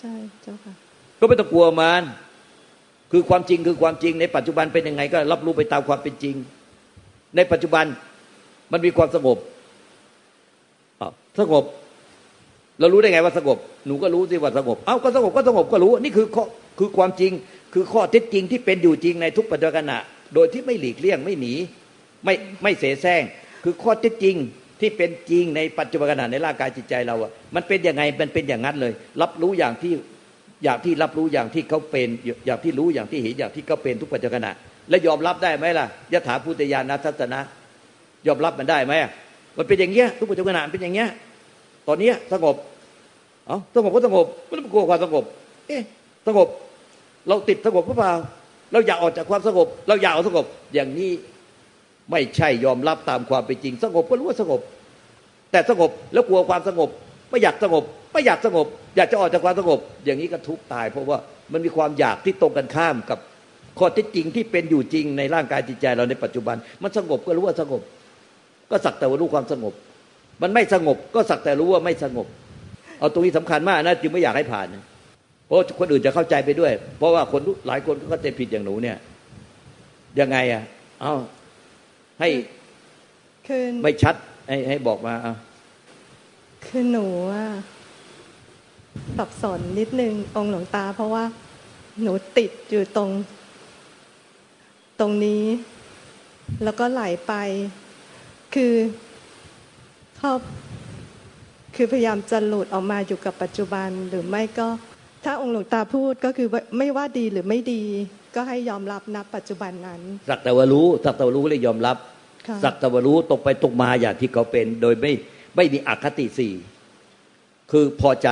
[0.00, 0.74] ใช่เจ้าค่ะ
[1.20, 2.02] ก็ไม่ต้องกลัวมัน
[3.12, 6.34] คือความจริงคือความจริงในปัจจุบันเป็นยังไงก็รับรู้ไปตามความเป็นจริง
[7.36, 7.84] ในปัจจุบัน
[8.72, 9.38] มันมีความสงบ
[11.40, 11.64] สงบ
[12.80, 16.44] เรารู้ได้ไงว่าสงบ หนูก็รู้สิว่าสงบ เอ้าก็สงบก็สงบก็รู้ นี่คือข้อ
[16.78, 17.32] คือความจริง
[17.74, 19.92] คือข้อเท็จจริงที่เป็นอยู่จริงในทุกปัจจุบัน
[20.34, 21.54] โดยที่ไม่หลีกเลี่ยงไม่หนี
[22.24, 23.22] ไม่ไม่เสแสร้ง
[23.64, 24.36] คือข้อเท็จจริง
[24.80, 28.92] ที่เป็นจริงในปัจจุบันขณะในร่างกายจิตใจเราอะมันเป็นยังไงมันเป็นอย่างนั้นเลย
[29.22, 29.92] รับรู้อย่างที่
[30.64, 32.08] อย่างที่รับรู้อย่างที่เขาเป็น
[32.46, 34.48] อย่างที่รู้อย่างที่เห็นอย่างที่เขาเป็นทุกปัจจุบัน
[34.88, 37.40] และยอมรับได้ไหมล่ะยถาพุทธญาณทัศนะ
[38.26, 38.92] ยอมรับมันได้ไหม
[39.58, 41.08] มันเป็นอย่างเงี้ยทุกปัจจุบันเป็นอย่างเงี้ย
[41.88, 42.56] ตอนนี้สงบ
[43.46, 45.24] เอ้าสงบก็สงบไม่ต้องกลัวความสงบ
[45.68, 45.82] เอ๊ะ
[46.26, 46.48] สงบ
[47.28, 48.12] เราติดสงบหรือเปล่า
[48.72, 51.10] เราอยากออกจากความสงบ เราอยากเอาสงบ อย่างนี้
[52.10, 54.60] ไม่ใช่ยอมรับตามความเป็นจริง สงบก็รู้ว่าสงบ
[55.52, 56.88] แต่สงบแล้วกลัวความสงบ
[57.30, 61.18] ไม่อยากสงบ ไม่อยากสงบ อยากจะออกจากความสงบ อย่างนี้ก็ทุกตาย เพราะว่า
[61.52, 63.18] มันมีความอยากที่ตรงกันข้ามกับ
[63.78, 67.82] ข้อที่จริงที่เป็นอยู่จริงในร่างกายจิตใจเราในปัจจุบัน มันสงบก็รู้ว่าสงบ
[68.70, 69.74] ก็สักแต่ว่ารู้ความสงบ
[70.42, 72.26] มันไม่สงบก็สักแต่รู้ว่าไม่สงบ
[72.98, 74.66] เอาตรงนี้สำคัญมากนะจึงไม่อยากให้ผ่าน
[75.46, 78.96] เพราะคนอื่นจะเข้าใจไปด้วย เพราะว่าคนหลายคนก็เข้าใจผิดอย่างหนูเนี่ย
[80.20, 80.62] ยังไงอะ
[81.00, 81.14] เอา
[82.20, 82.28] ให้
[83.46, 84.14] คือไม่ชัด
[84.48, 85.34] ให้ให้บอกมาอะ
[86.66, 87.46] คือหนูอะ
[89.16, 91.24] สับสนนิดนึงองหลวงตา เพราะว่า
[92.02, 93.10] หนูติดอยู่ตรง
[95.00, 95.44] ตรงนี้
[96.64, 97.32] แล้วก็ไหลไป
[98.54, 98.74] คือ
[100.18, 100.38] ชอบ
[101.76, 104.68] คือพยายามจะหลุดออกมาอยู่กับปัจจุบันหรือไม่ก็
[105.24, 107.82] ถ้าองค์หลวงตาพูดก็คือไม่ว่าดีหรือไม่ดี
[108.36, 111.96] ก็ให้ยอมรับนับปัจจุบันนั้น สักแต่ว่ารู้สักแต่ว่ารู้เลยยอมรับ
[112.64, 115.12] สักแต่ว่ารู้ตกไปตกมาอย่างที่เขาเป็น โดยไม่
[115.56, 116.52] ไม่มีอคติสี่
[117.70, 118.28] คือพอใจ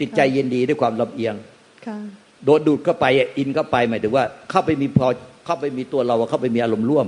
[0.00, 1.34] ติดใจเย็นดีด้วยความลำเอียง
[2.44, 3.06] โดนดูดเข้าไป
[3.38, 5.06] อินเข้าไปหมายถึงว่า เข้าไปมีพอ
[5.46, 7.06] เข้าไปมีตัวเราเข้าไปมีอารมณ์ร่วม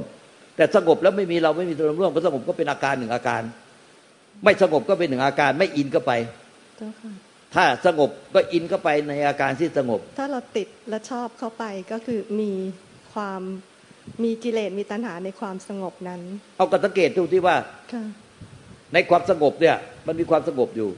[0.57, 3.43] แต่สงบแล้วไม่มีเราไม่มีตัวอารมณ์ร่วมก็สงบก็เป็นอาการหนึ่งอาการ
[4.45, 6.13] ไม่สงบก็เป็นหนึ่งอาการ ไม่อินเข้าไป
[7.57, 12.53] ถ้าสงบก็อินเข้าไปในอาการที่สงบ ถ้าเราติดและชอบเข้าไปก็คือมี
[13.15, 13.43] ความ
[14.25, 16.21] มีกิเลสมีตัณหาในความสงบนั้น
[16.57, 17.57] เอากระสังเกตดูที่ว่า
[18.95, 20.91] ในความสงบเนี่ย มันมีความสงบอยู่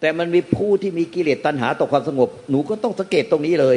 [0.00, 3.76] แต่มันมีผู้ที่มีกิเลสตัณหาต่อความสงบ หนูก็ต้องสังเกตตรงนี้เลย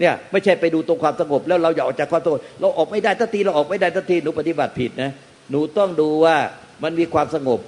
[0.00, 5.10] เนี่ย ไม่ใช่ไปดูตรงความสงบ แล้วเราอยากออกจากความสงบเราออกไม่ได้ทันทีเราออกไม่ได้ทันทีหนูปฏิบัติผิดนะ
[5.50, 6.36] หนูต้องดูว่า
[6.82, 7.60] มันมีความสงบ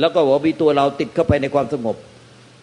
[0.00, 2.11] แล้วก็ว่ามีตัวเราติดเข้าไปในความสงบห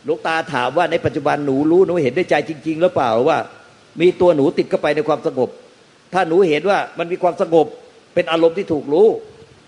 [0.09, 3.37] ลวงตาถามว่าในปัจจุบันหนูรู้หนูเห็นด้วยใจจริง ๆ หรือเปล่าว่า
[4.01, 5.49] มีตัวหนูติดเข้าไปในความสงบ
[6.13, 7.65] ถ้าหนูเห็นว่ามันมีความสงบ
[8.13, 9.07] เป็นอารมณ์ที่ถูกรู้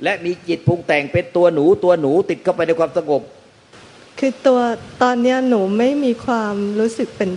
[0.03, 3.21] และมีจิตปรุงแต่งเป็นตัวหนูตัวหนูติดเข้าไปในความสงบ
[4.19, 4.59] คือตัว
[5.01, 7.29] ตอนเนี้ยหนูไม่มีความรู้สึกเป็น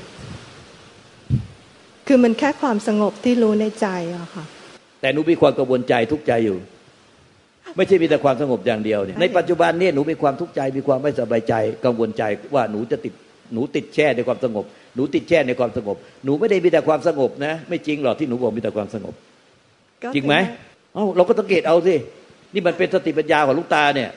[2.06, 4.44] คือมันแค่ความสงบที่รู้ในใจอะค่ะ
[5.00, 6.58] แต่หนูมีความกังวลใจทุกใจอยู่
[7.76, 12.22] ไม่ใช่มีแต่ความสงบอย่างเดียวเนี่ยในปัจจุบันเนี่ยหนูมีความทุกข์ใจมีความไม่สบายใจกังวลใจ
[12.54, 13.14] ว่าหนูจะติด
[13.52, 19.14] หนูติดแช่ในความสงบ หนูติดแช่ในความสงบ หนูไม่ได้มีแต่ความสงบนะ ไม่จริงหรอกที่หนูบอกมีแต่ความสงบ
[20.14, 20.34] จริงไหม
[20.94, 21.94] เอ้าเราก็สังเกตเอาสิ
[22.54, 24.10] นี่มันเป็นสติปัญญาของลูกตาเนี่ย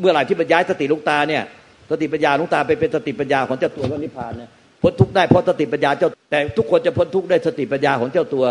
[0.00, 1.42] เมื่อไหร่ที่บรรยายสติลูกตาเนี่ย
[1.90, 4.50] สติปัญญาลูกตาไปเป็นสติปัญญาของเจ้าตัวพระนิพพานเนี่ย
[4.82, 8.44] พ้นทุกข์ได้เพราะสติปัญญาเจ้า แต่ทุกคนจะพ้นทุกข์ได้สติปัญญาของเจ้าตัว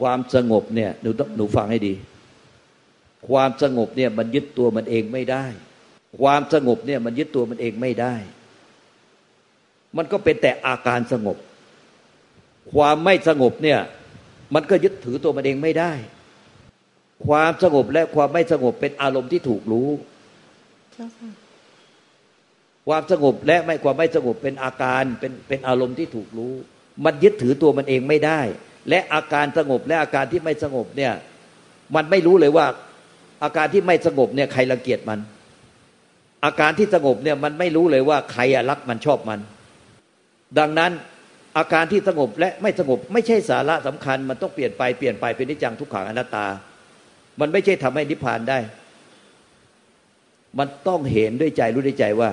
[0.00, 1.92] ความสงบเนี่ยหนูต้องหนูฟังให้ดี
[3.28, 5.44] ความสงบเนี่ยมันยึดตัวมันเองไม่ได้
[6.20, 8.14] ความสงบเนี่ยมันยึดตัวมันเองไม่ได้
[9.96, 11.36] มันก็เป็นแต่อาการสงบ
[12.72, 13.80] ความไม่สงบเนี่ย
[14.54, 15.92] มันก็ยึดถือตัวมันเองไม่ได้
[17.26, 19.88] ความสงบและความไม่สงบเป็นอารมณ์ที่ถูกรู้
[22.88, 26.54] ความสงบและไม่ความไม่สงบเป็นอาการเป็นเป็นอารมณ์ที่ถูกรู้
[27.04, 28.40] มันยึดถือตัวมันเองไม่ได้
[28.88, 31.12] และอาการสงบและอาการที่ไม่สงบเนี่ย
[31.94, 32.66] มันไม่รู้เลยว่า
[33.42, 35.18] อาการที่ไม่สงบเนี่ยใครรังเกียจมัน
[36.44, 39.40] อาการที่สงบเนี่ยมันไม่รู้เลยว่าใครรักมันชอบมัน
[40.58, 40.92] ดังนั้น
[41.58, 46.46] อาการที่สงบและไม่สงบไม่ใช่สาระสำคัญ มันต้องเปลี่ยนไปเปลี่ยนไปเป็นนิจังทุกขังอนัตตา
[47.40, 48.58] มันไม่ใช่ทำให้นิพพานได้
[50.58, 52.30] มันต้องเห็นด้วยใจรู้ด้วยใจว่า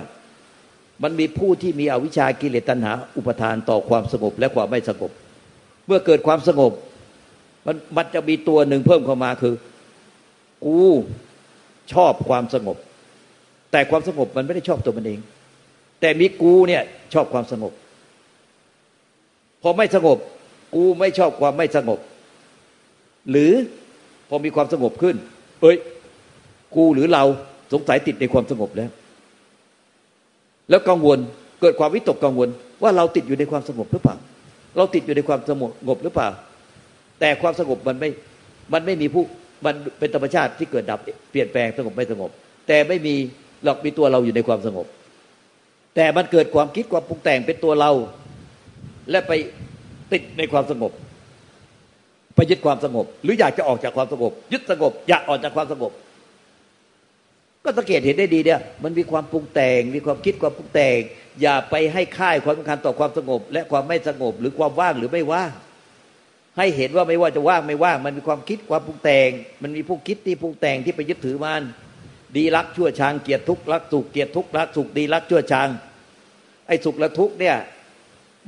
[1.04, 5.12] มันมีผู้ที่มีอวิชากิเลสตัณหา อุปทานต่อความสงบและความไม่สงบ
[5.88, 6.72] เมื่อเกิดความสงบ
[7.66, 9.54] มันมันจะมีตัวหนึ่งเพิ่มเข้ามาคือ
[10.65, 10.78] กู
[11.93, 12.78] ชอบความสงบ
[13.71, 15.19] แต่ความสงบมันไม่ได้ชอบตัวมันเอง
[16.00, 17.74] แต่มีกูเนี่ยชอบความสงบ
[19.62, 20.17] พอไม่สงบ
[20.76, 22.00] กูไม่ชอบความไม่สงบ
[23.32, 23.52] หรือ
[24.30, 25.15] พอมีความสงบขึ้น
[25.62, 25.78] เอ้ย
[26.76, 27.24] กูหรือเรา
[27.74, 28.89] สงสัยติดในความสงบแล้ว
[30.69, 31.19] แล้วกังวล
[31.62, 32.50] เกิดความวิตกกังวล
[32.84, 34.15] ว่าเราติดอยู่ในความสงบหรือเปล่า
[34.78, 35.63] เราติดอยู่ในความสง
[35.95, 36.30] บหรือเปล่า
[37.19, 38.10] แต่ความสงบมันไม่
[38.74, 39.24] มันไม่มีผู้
[39.65, 41.00] มันเป็นธรรมชาติที่เกิดดับ
[41.32, 42.32] เปลี่ยนแปลงสงบไม่สงบ
[42.67, 43.15] แต่ไม่มี
[43.63, 44.88] หรอกมีตัวเราอยู่ในความสงบ
[45.95, 47.91] แต่มันเกิดความคิดความปรุงแต่งเป็นตัวเรา
[49.12, 49.32] และไป
[50.12, 50.91] ติดในความสงบ
[52.36, 55.91] ไปยึดความสงบ หรืออยากจะออกจากความสงบ ยึดสงบ อยากออกจากความสงบ
[57.63, 61.00] ก็สังเกตเห็นได้ดีเนี่ย มันมีความปรุงแต่ง มีความคิดความปรุงแต่ง
[61.41, 65.52] อย่าไปให้ค่ายความสำคัญต่อความสงบ และความไม่สงบ หรือความว่างหรือไม่ว่าง
[66.58, 69.30] ให้เห็นว่าไม่ว่าจะว่างไม่ว่างมันมีความคิดความปรุงแต่ง
[69.62, 71.62] มันมีผู้คิดที่ปรุงแต่งที่ไปยึดถือมัน
[72.38, 75.70] ดีรักชั่วชางเกียรติทุกรักสุขเกียรติทุกรักสุขดีรักชั่วชาง
[76.68, 77.58] ไอ้สุขและทุกเนี่ย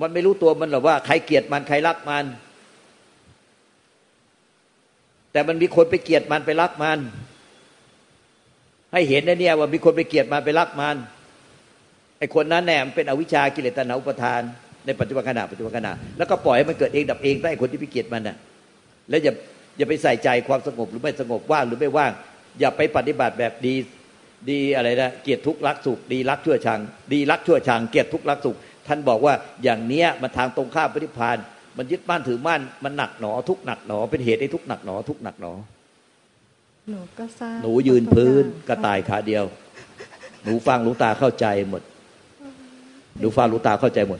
[0.01, 2.25] มันไม่รู้ตัวมันหรอกว่าใครเกลียดมันใครรักมัน
[5.31, 6.99] แต่มันมีคนไปเกลียดมันไปรักมัน
[8.93, 10.97] ให้เห็นนะเนี่ยว่ามีคนไปเกลียดมันไปรักมัน
[12.17, 14.41] ไอ้คนนั้นแน่มันเป็นอวิชากิเลสตนาอุปทาน
[14.85, 18.37] ในปัจจุบันขณะปัจจุบันขณะแล้วก็ปล่อยให้มันเกิดเองดับเองได้คนที่ไปเกลียดมันน่ะ
[19.09, 19.33] แล้วอย่า
[19.77, 22.11] อย่าไปใส่ใจความสงบหรือไม่สงบว่างหรือไม่ว่าง
[22.59, 23.75] อย่าไปปฏิบัติแบบดี
[24.49, 26.79] ดีอะไรนะเกียรติทุกข์รักสุขดีรักชั่วชัง
[27.13, 31.37] ดีรักชั่วชัง เกียรติทุกข์รักสุข ท่านบอกว่าอย่างเนี้ยมันทางตรงข้ามปฏิพาน
[31.77, 35.53] มันยึดมั่นถือมั่นมันหนักหนอทุกหนักหนอเป็นเหตุให้ทุกหนักหนอทุกหนักหนอ
[36.89, 39.43] หนูก็ทราบหนูยืนพื้นกระต่ายขาเดียว
[40.43, 41.81] หนูฟังลูกตาเข้าใจหมด
[43.19, 44.19] หนูฟังลูกตาเข้าใจหมด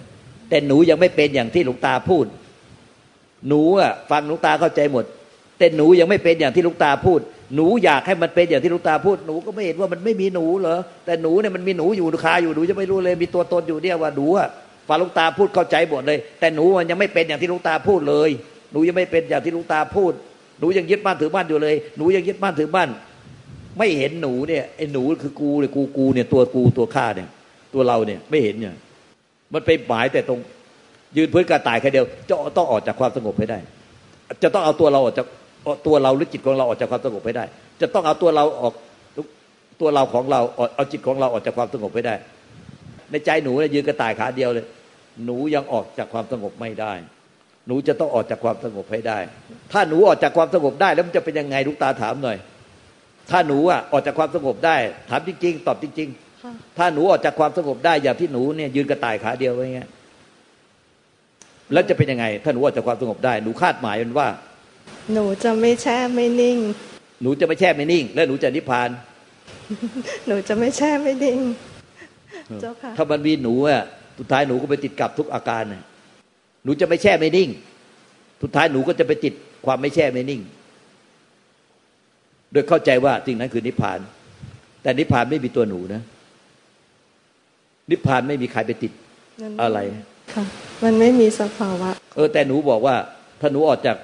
[0.53, 2.25] แต่หนูยังไม่เป็นอย่างที่ลูกตาพูด
[3.47, 5.05] หนูอะฟังลูกตาเข้าใจหมด
[5.57, 7.19] แต่หนูยังไม่เป็นอย่างที่ลูกตาพูด
[7.55, 14.47] หนูอยากให้มันเป็นอย่างที่ลูกตาพูดหนูก็ไม่เห็นว่ามันไม่มีหนูเหรอแต่หนูเนี่ยมันมีหนูอยู่คาอยู่หนูจะไม่รู้เลยมีตัวตนอยู่เนี่ยว่าหนูอะ
[14.87, 18.29] ฟังลุงตาพูดเข้าใจหมดเลย แต่หนูมันยังไม่เป็นอย่างที่ลุงตาพูดเลย
[18.71, 20.13] หนูยังไม่เป็นอย่างที่ลุงตาพูด
[20.59, 22.89] หนูยังยึดบ้านถือบ้านอยู่เลย หนูยังยึดบ้านถือบ้าน
[23.77, 27.29] ไม่เห็นหนูเนี่ยไอ้หนูคือกูเนี่ยกูกูเนี่ยตัวกูตัวข้าเนี่ย
[27.73, 28.73] ตัวเราเนี่ยไม่เห็นเนี่ย
[29.53, 30.39] มันไปหมายแต่ตรง
[31.17, 33.59] ยืนพื้นกระต่ายแค่เดียว จะต้องออกจากความสงบให้ได้
[34.43, 35.27] จะต้องเอาตัวเราออกจาก
[35.87, 37.45] ตัวเราหรือจิตของเราออกจากความสงบให้ได้
[37.81, 38.73] จะต้องเอาตัวเราออก
[39.81, 40.41] ตัวเราของเรา
[40.75, 42.15] เอาจิตของเราออกจากความสงบให้ได้
[43.11, 44.65] ในใจหนูเนี่ยยืนกระต่ายขาเดียวเลย
[45.25, 46.93] หนูยังออกจากความสงบไม่ได้
[47.67, 49.19] หนูจะต้องออกจากความสงบให้ได้
[49.71, 52.37] ถ้าหนูออกจากความสงบได้แล้วมันจะเป็นยังไงลูกตาถามหน่อย
[53.29, 54.75] ถ้าหนูอะออกจากความสงบได้
[55.09, 56.22] ถามจริง ๆ ตอบจริง ๆ
[56.77, 59.89] ถ้าหนูออกจากความสงบได้อย่างที่หนูเนี่ยยืนกระต่ายขาเดียวไว้เงี้ย
[61.73, 64.27] แล้วจะเป็นยังไง ถ้าหนูออกจากความสงบได้หนูคาดหมายมันว่า
[65.13, 66.57] หนูจะไม่แช่ไม่นิ่ง
[67.21, 68.89] หนูจะไม่แช่ไม่นิ่ง และหนูจะนิพพาน
[70.27, 71.39] หนูจะไม่แช่ไม่นิ่ง
[72.61, 73.83] เจ้าค่ะถ้ามันมีหนูอะ
[74.19, 75.83] สุดท้ายหนูก็ไปติดกับทุกอาการน่ย
[76.63, 77.49] หนูจะไม่แช่ไม่นิ่ง
[78.41, 79.33] สุดท้ายหนูก็จะไปติด
[79.65, 80.41] ความไม่แช่ไม่นิ่ง
[82.51, 83.99] โดยเข้าใจว่าสิ่งนั้นคือนิพพาน
[84.83, 86.01] แต่นิพพานไม่มีตัวหนูนะ
[87.91, 88.91] นิพพานไม่มีใครไปติด
[89.61, 89.79] อะไร
[90.33, 90.43] ค่ะ
[90.83, 92.95] มันไม่มีสภาวะ เออ แต่หนูบอกว่า
[93.39, 93.97] ถ้าหนูออกจาก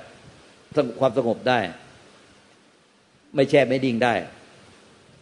[1.00, 1.60] ความสงบได้
[3.36, 4.14] ไม่แช่ไม่ดิ่งได้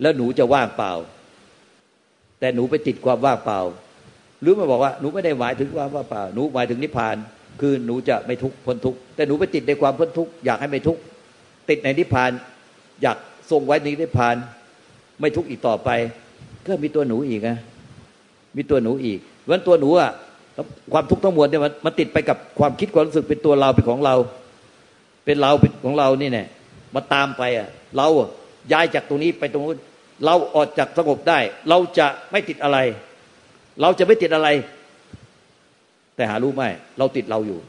[0.02, 0.93] แล้วหนูจะว่างเปล่า
[2.39, 3.60] แต่หนูไปติดความว่างเปล่า
[4.41, 7.15] หรือมาบอกว่าหนูไม่ได้หมายถึงความว่างเปล่า หนูหมายถึงนิพพาน
[7.62, 11.02] คือหนูจะไม่ทุกข์พ้นทุกข์แต่หนูไปติดในความพ้นทุกข์อยากให้ไม่ทุกข์
[11.70, 12.32] ติดในนิพพาน
[13.02, 13.17] อยาก
[13.52, 14.36] ทรงไว้ในนิพพาน
[15.22, 15.89] ไม่ทุกข์อีกต่อไป
[16.65, 17.58] ก็มีตัวหนูอีกนะ
[18.58, 20.12] มีตัวหนูอีกวันตัวหนูอะ
[20.93, 24.15] ความทุกข์ทั้งมวลเนี่ยมันมันติดไปกับความคิดความรู้สึกเป็นตัวเราเป็นของเรา
[25.26, 26.46] เป็นเราเป็นของเรานี่แน่
[26.96, 28.08] มาตามไปอะเรา
[28.72, 29.80] ย้ายจากตรงนี้ไปตรงนู้น
[30.26, 31.39] เราออกจากสงบได้
[31.70, 32.78] เราจะไม่ติดอะไร
[33.82, 34.50] เราจะไม่ติดอะไร
[36.15, 36.63] แต่หารู้ไหม
[36.98, 37.60] เราติดเราอยู่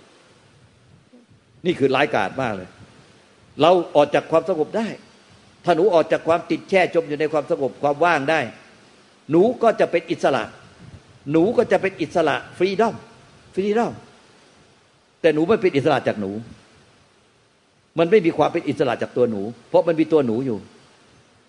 [1.66, 2.68] นี่คือร้ายกาจมากเลย
[3.62, 4.88] เราออกจากความสงบได้
[5.64, 8.40] ถ้าหนูออกจากความติดแช่จมอยู่ในความสงบความว่างได้
[9.30, 10.44] หนูก็จะเป็นอิสระ
[11.30, 12.94] หนูก็จะเป็นอิสระฟรีดอม
[13.54, 13.92] ฟรีดอม
[15.20, 16.30] แต่หนูไม่เป็นอิสระจากหนู
[17.98, 20.58] มันไม่มีความเป็นอิสระจากตัวหนู เพราะมันมีตัวหนูอยู่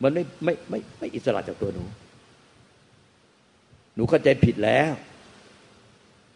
[0.03, 1.83] มันไม่ไม่ไม่ไม่อิสระจากตัวหนู
[3.95, 4.91] หนูเข้าใจผิดแล้ว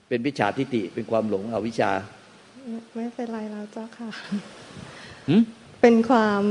[0.08, 1.92] เป็นวิชาทิฏฐิเป็นความหลงเอาวิชา
[2.96, 4.10] ไม่เป็นไรแล้วเจ้าค่ะ
[5.82, 6.44] เป็นความ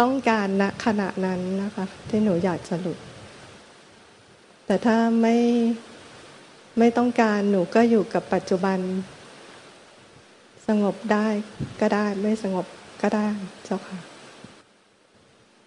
[0.00, 2.98] ต้องการณขณะนั้นนะคะ ที่หนูอยากจะหลุด
[4.66, 5.36] แต่ถ้าไม่
[6.78, 8.78] ไม่ต้องการหนูก็อยู่กับปัจจุบัน
[10.68, 11.28] สงบได้
[11.80, 12.66] ก็ได้ไม่สงบ
[13.02, 13.26] ก็ได้
[13.64, 13.98] เจ้าค่ะ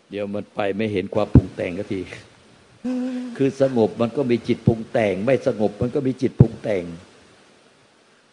[0.10, 2.02] เดี๋ยวมันไปไม่เห็นความปรุงแต่งก็ที
[3.38, 6.84] คือสงบมันก็มีจิตปรุงแต่ง ไม่สงบมันก็มีจิตปรุงแต่ง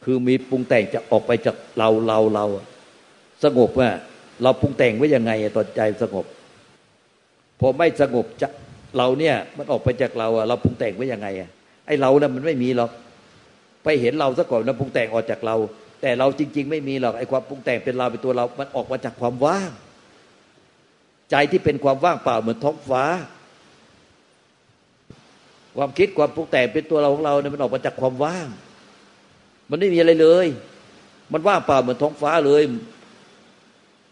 [0.05, 2.47] คือมีปรุงแต่งจะออกไปจากเราเราเรา
[3.45, 3.89] สงบว่า
[4.43, 6.27] เราปรุงแต่งไว้ยังไงตอนใจสงบ
[7.61, 8.49] พอไม่สงบจะ
[8.97, 11.51] เราเนี่ยมันออกไปจากเราอะเราปรุงแต่งไว้ยังไงอะ
[11.91, 12.91] อเราเนี่ยมันไม่มีหรอก
[13.85, 15.57] ไปเห็นเราซะก่อนนะปรุงแต่งออกจากเรา
[16.03, 19.71] แต่เราจริง ๆ ไม่มีหรอกไอความปรุงแต่งเป็นเราเป็นตัวเรา มันออกมาจากความว่าง
[21.31, 23.05] ใจที่เป็นความว่างเปล่าเหมือนท้องฟ้า
[25.77, 28.49] ความคิดความปรุงแต่งเป็นตัวเราของเราเนี่ยมันออกมาจากความว่าง
[29.71, 30.47] มันไม่มีอะไรเลย
[31.33, 32.63] มันว่างเปล่าเหมือนท้องฟ้าเลย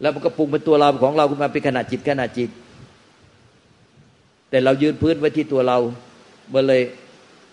[0.01, 2.49] แล้วมันก็ปรุงเป็นตัวเราของเราขึ้นมาเป็นขนาดจิตขนาดจิต
[4.49, 5.77] แต่เรายืนพื้นไว้ที่ตัวเรา
[6.53, 6.81] มันเลย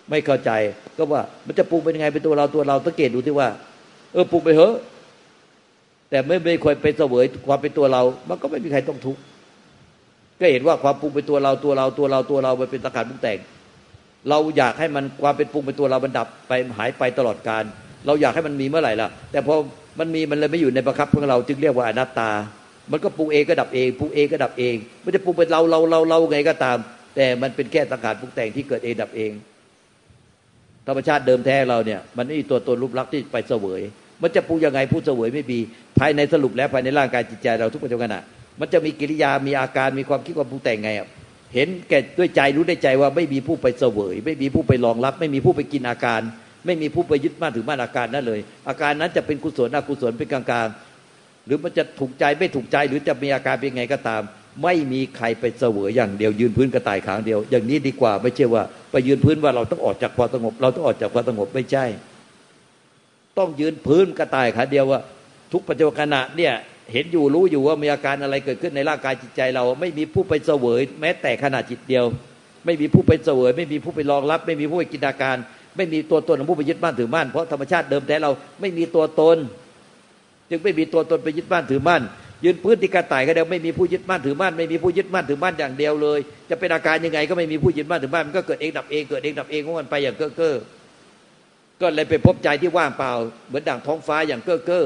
[0.09, 0.51] ไม่เข้าใจ
[0.97, 3.49] ก็ว่ามันจะปรุงเป็นยังไงเป็นตัวเราตัวเราสังเกตดูที่ว่า
[4.13, 4.73] เออปรุงไปเถอะ
[6.09, 9.21] แต่ไม่ไม่ควรไปเสวยความเป็นตัวเรา มันก็ไม่มีใครต้องทุกข์
[10.39, 13.37] ก็เห็นว่าความปรุงเป็นตัวเราตัวเราตัวเราตัวเรามันเป็นสังขารปรุงแต่ง
[14.29, 17.63] เราอยากให้มันความเป็นปรุงเป็นตัวเราบรรดับไปหายไปตลอดการ
[18.05, 19.55] เราอยากให้มันมีเมื่อไหร่ล่ะ แต่พอ
[19.99, 22.31] มันมีมันเลยไม่อยู่ในประคับของเราจึงเรียกว่าอนัตตา
[22.91, 26.77] มันก็ปรุงเองก็ดับเองปรุงเองก็ดับเอง มันจะปรุงเป็นเราเราเราเราไงก็ตาม
[27.15, 29.31] แต่มันเป็นแค่สังขารปรุงแต่งที่เกิดเองดับเอง
[30.87, 33.81] ธรรมชาติเดิมแท้เราเนี่ยมันไม่มีตัวตนรูปลักษณ์ที่ไปเสวย
[34.21, 35.59] มันจะปรุงยังไงผู้เสวยไม่มี
[35.99, 38.23] ภายในสรุปแล้วภายในร่างกายจิตใจเราทุกปัจจุบันน่ะ
[38.59, 40.89] มันจะมีกิริยามีอาการมีความคิดความปรุงแต่งไง
[41.53, 46.21] เห็นแก่ด้วยใจรู้ได้ใจว่าไม่มีผู้ไปเสวย ไม่มีผู้ไปรองรับ ไม่มีผู้ไปกินอาการ
[46.65, 54.21] ไม่มีผู้ไปยึดมั่นถือมั่นอาการนั้นเลย อาการนั้นจะเป็นกุศลอกุศลเป็นกลางๆหรือมันจะถูกใจไม่ถูกใจหรือจะมีอาการเป็นไงก็ตาม
[54.63, 61.85] ไม่มีใครไปเสวยอย่างเดียวยืนพื้นกระต่ายขางเดียว อย่างนี้ดีกว่าไม่ใช่ว่า ไปยืนพื้นว่าเราต้องออกจากความสงบ เราต้องออกจากความสงบไม่ใช่
[63.37, 64.99] ต้องยืนพื้นกระต่ายขาเดียวว่า
[65.53, 66.53] ทุกปัจจุบันขณะเนี่ย
[66.93, 72.05] เห็นอยู่รู้อยู่ว่ามีอาการอะไรเกิดขึ้นในร่างกายจิตใจเรา ไม่มีผู้ไปเสวย แม้แต่ขณะจิตเดียว
[72.65, 75.37] ไม่มีผู้ไปเสวย ไม่มีผู้ไปรองรับ ไม่มีผู้ไปกินอาการ
[75.77, 79.37] ไม่มีตัวตนของผู้ไปยึดบ้านถือมั่นเพราะธรรมชาติเดิมแท้เราไม่มีตัวตน
[80.49, 82.01] จึงไม่มีตัวตนไปยึดบ้านถือมั่น
[82.43, 86.19] ยืนพื้นที่กระต่ายก็เดียวไม่มีผู้ยึดมั่นถือมั่นไม่มีผู้ยึดมั่นถือมั่นอย่างเดียวเลย
[86.49, 90.55] จะเป็นอาการยังไงก็ไม่มีผู้ยึดมั่นถือมั่นมันก็เกิดเองดับเองเกิดเองดับเองของมันไปอย่างเก้อเก้อ
[91.81, 93.11] ก็เลยไปพบใจที่ว่างเปล่า
[93.47, 94.85] เหมือนดั่งท้องฟ้าอย่างเก้อเก้อ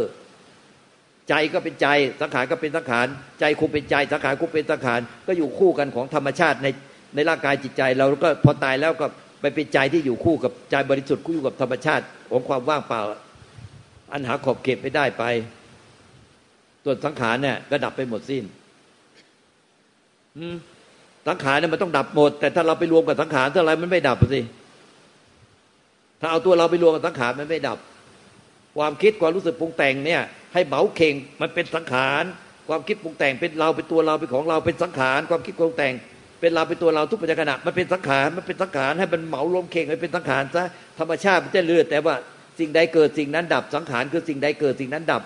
[1.29, 1.87] ใจก็เป็นใจ
[2.21, 3.07] สังขารก็เป็นสังขาร
[3.39, 6.67] ใจคุมเป็นใจสังขารคุมเป็นสังขารก็อยู่คู่กันของธรรมชาติใน
[7.15, 9.07] ในร่างกายจิตใจเราก็พอตายแล้วก็
[9.41, 13.01] ไปเป็นใจที่อยู่คู่กับใจบริสุทธิ์คู่อยู่กับธรรมชาติของความว่างเปล่า
[14.11, 15.23] อันหาขอบเขตไม่ได้ไป
[16.83, 18.43] ส่วนสังขารเนี่ยก็ดับไปหมดสิ้น
[21.27, 24.41] สังขารเนี่ยมันต้องดับหมด แต่ถ้าเราไปรวมกับสังขารเท่าไรมันไม่ดับสิ
[26.21, 27.77] ถ้าเอาตัวเราไปรวมกับสังขารมันไม่ดับ
[28.77, 30.21] ความคิดความรู้สึกปรุงแต่งเนี่ย
[30.53, 32.23] ให้เหมาเข่งมันเป็นสังขาร
[32.67, 35.93] ความคิดปรุงแต่งเป็นเราเป็นตัวเราเป็นของเราเป็นสังขาร ความคิดปรุงแต่ง
[36.41, 40.63] เป็นเราเป็นตัวเราทุกปัจจุบันมันเป็นสังขารมันเป็นสังขารให้มันเหมารวมเข่งให้เป็นสังขารซะ
[40.99, 42.15] ธรรมชาติมันจะเลือดแต่ว่า
[42.59, 45.21] สิ่งใดเกิดสิ่งนั้นดับสังขารคือสิ่งใดเกิดสิ่งนั้นดับ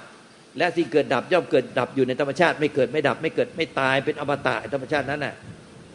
[0.58, 5.34] และสิ่งเกิดดับย่อมเกิดดับอยู่ในธรรมชาติไม่เกิดไม่ดับ ไม่เกิดไม่ตายเป็นอมตะธรรมชาตินั้นน่ะ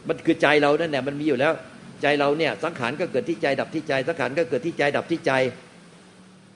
[0.08, 1.52] มันคือใจเรานั่นแหละมันมีอยู่แล้ว
[2.02, 5.32] ใจเราเนี่ยสังขารก็เกิดที่ใจดับที่ใจ สังขารก็เกิดที่ใจดับที่ใจ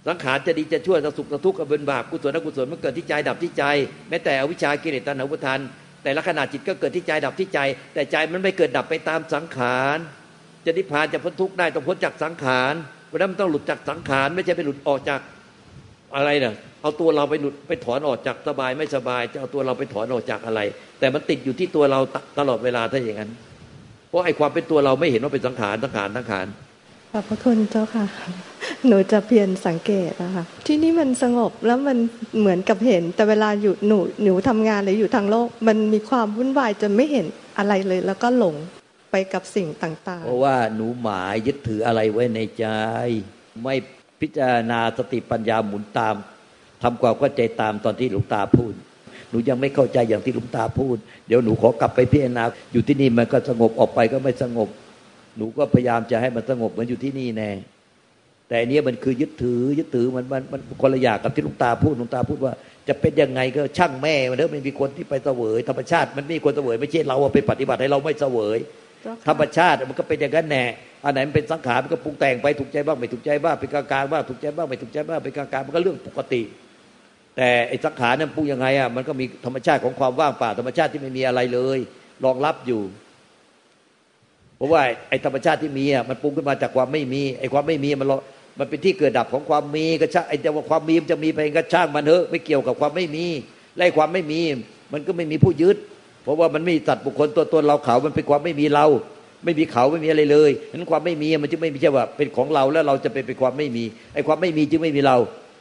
[0.09, 3.65] สังขารจะดีจะชั่วจะสุขจะทุกข์ก็เป็นบาปกุศลอกุศลมันเกิดที่ใจดับที่ใจ
[4.09, 5.61] แม้แต่อวิชากิเลสตัณหาอุทาน
[6.03, 7.59] แต่ละขณะจิตก็เกิดที่ใจดับที่ใจ
[7.95, 9.99] แต่ใจมันไม่เกิดดับไปตามสังขาร
[10.65, 12.75] จะนิพพานจะพ้นทุกข์ได้ต้องพ้นจากสังขาร
[13.07, 15.21] เพราะนั้นมันต้องหลุดจากสังขารไม่ใช่ไปหลุดออกจาก
[16.17, 20.61] อะไรเน่ะ เอาตัวเราไปหลุดไปถอนออกจากสบายไม่สบาย จะเอาตัวเราไปถอนออกจากอะไร
[20.99, 22.01] แต่มันติดอยู่ที่ตัวเรา
[22.39, 23.31] ตลอดเวลาถ้าอย่างนั้น
[24.09, 26.47] เพราะไอ้ความเป็นตัวเราไม่เห็นว่าเป็นสังขารสังขารสังขาร
[27.13, 28.05] ขอบพระคุณเจ้าค่ะ
[28.87, 31.99] หนูจะเพียรสังเกตนะคะ ที่นี่มันสงบแล้วมัน
[32.39, 37.27] เหมือนกับเห็น แต่เวลาอยู่หนูหนูทำงานหรืออยู่ทางโลก มันมีความวุ่นวายจนไม่เห็น
[37.59, 38.55] อะไรเลย แล้วก็หลง
[39.13, 42.67] ไปกับสิ่งต่างๆ เพราะว่าหนูหมายยึดถืออะไรไว้ในใจ
[43.63, 43.75] ไม่
[44.21, 46.15] พิจารณาสติปัญญาหมุนตาม
[46.85, 48.73] ทำความเข้าใจตามตอนที่หลวงตาพูด
[49.31, 50.97] หนูยังไม่เข้าใจอย่างที่หลวงตาพูด
[51.29, 54.69] เดี๋ยวหนูขอกลับไปพิจารณาอยู่ที่นี่มันก็สงบออกไปก็ไม่สงบ
[55.37, 57.51] หนูก็พยายามจะให้มันสงบเหมือนอยู่ที่นี่แน่
[58.49, 62.53] แต่อันนี้มันคือยึดถือยึดถือมันมันมันคนละอย่างกับที่ลุงตาพูดลุงตาพูดว่า
[62.89, 68.59] จะเป็นยังไงก็ช่างแม่มันเถอะไม่มีคนที่ไปเสวยธรรมชาติมันไม่มีคนเสวยไม่ใช่เราไปปฏิบัติให้เราไม่เสวย
[69.29, 70.65] ธรรมชาติมันก็เป็นอย่างนั้นแน่
[71.05, 76.43] อันไหนมันเป็นสังขารมันก็ปรุงแต่งไปถูกใจบ้างไม่ถูกใจบ้างเป็นกลางๆบ้างถูกใจบ้างไม่ถูกใจบ้างเป็นกลางๆมันก็เรื่องปกติ
[77.37, 81.79] แต่ไอ้สังขารนั้นปรุงยังไงอะมันก็มีธรรมชาติของความว่างเปล่าธรรมชาติที่ไม่มีอะไรเลย
[82.25, 82.83] รองรับอยู่
[84.57, 88.09] เพราะว่าไอ้ธรรมชาติที่มีอะมันปรุงขึ้นมาจากความไม่มีไอ้ความไม่มีมัน
[88.59, 93.27] มันเป็นที่เกิดดับของความมีก็ช่างไอ้แต่ว่าความมีมันจะมีไปก็ช่างมันเถอะไม่เกี่ยวกับความไม่มี
[93.77, 94.41] ไล่ความไม่มี
[94.93, 95.77] มันก็ไม่มีผู้ยึด
[96.23, 98.87] เพราะว่ามันไม่สัตว์บุคคลตัวตนเราเขา มันเป็นความไม่มีเรา
[99.45, 105.17] ไม่มีเขาไม่มีอะไรเลยนั้นความไม่มีมันจึงไม่ใช่ว่าเป็นของเราแล้วเราจะเป็นเป็นความไม่มีไอ้ความไม่มีจึงไม่มีเรา